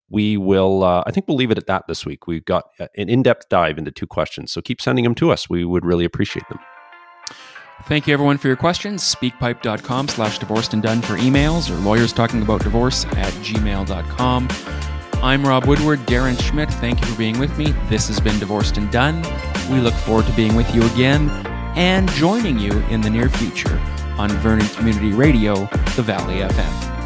we 0.10 0.38
will 0.38 0.83
uh, 0.83 1.03
i 1.05 1.12
think 1.12 1.27
we'll 1.27 1.38
leave 1.38 1.51
it 1.51 1.57
at 1.57 1.67
that 1.67 1.83
this 1.88 2.05
week 2.05 2.27
we've 2.27 2.45
got 2.45 2.65
uh, 2.79 2.88
an 2.97 3.10
in-depth 3.10 3.49
dive 3.49 3.77
into 3.77 3.91
two 3.91 4.07
questions 4.07 4.51
so 4.51 4.62
keep 4.62 4.81
sending 4.81 5.03
them 5.03 5.15
to 5.15 5.31
us 5.31 5.49
we 5.49 5.65
would 5.65 5.86
really 5.86 6.05
appreciate 6.05 6.47
them 6.49 6.60
Thank 7.88 8.06
you 8.06 8.13
everyone 8.13 8.38
for 8.38 8.47
your 8.47 8.58
questions. 8.58 9.02
Speakpipe.com 9.15 10.10
slash 10.10 10.39
divorced 10.39 10.73
and 10.73 10.84
done 10.84 11.02
for 11.02 11.15
emails 11.15 11.71
or 11.71 11.76
lawyers 11.76 12.12
talking 12.12 12.41
about 12.41 12.62
divorce 12.62 13.06
at 13.06 13.32
gmail.com. 13.36 14.50
I'm 15.23 15.47
Rob 15.47 15.65
Woodward, 15.65 16.00
Darren 16.00 16.38
Schmidt. 16.41 16.69
Thank 16.69 17.00
you 17.00 17.08
for 17.08 17.17
being 17.17 17.39
with 17.39 17.58
me. 17.58 17.71
This 17.88 18.10
has 18.10 18.19
been 18.19 18.38
Divorced 18.39 18.78
and 18.78 18.91
Done. 18.91 19.21
We 19.71 19.80
look 19.80 19.93
forward 19.93 20.26
to 20.26 20.34
being 20.34 20.56
with 20.56 20.76
you 20.76 20.84
again 20.84 21.30
and 21.78 22.10
joining 22.12 22.60
you 22.60 22.73
in 22.89 23.00
the 23.00 23.10
near 23.10 23.30
future 23.30 23.80
on 24.17 24.30
Vernon 24.32 24.67
Community 24.67 25.13
Radio, 25.13 25.69
the 25.95 26.04
Valley 26.04 26.39
FM. 26.39 26.96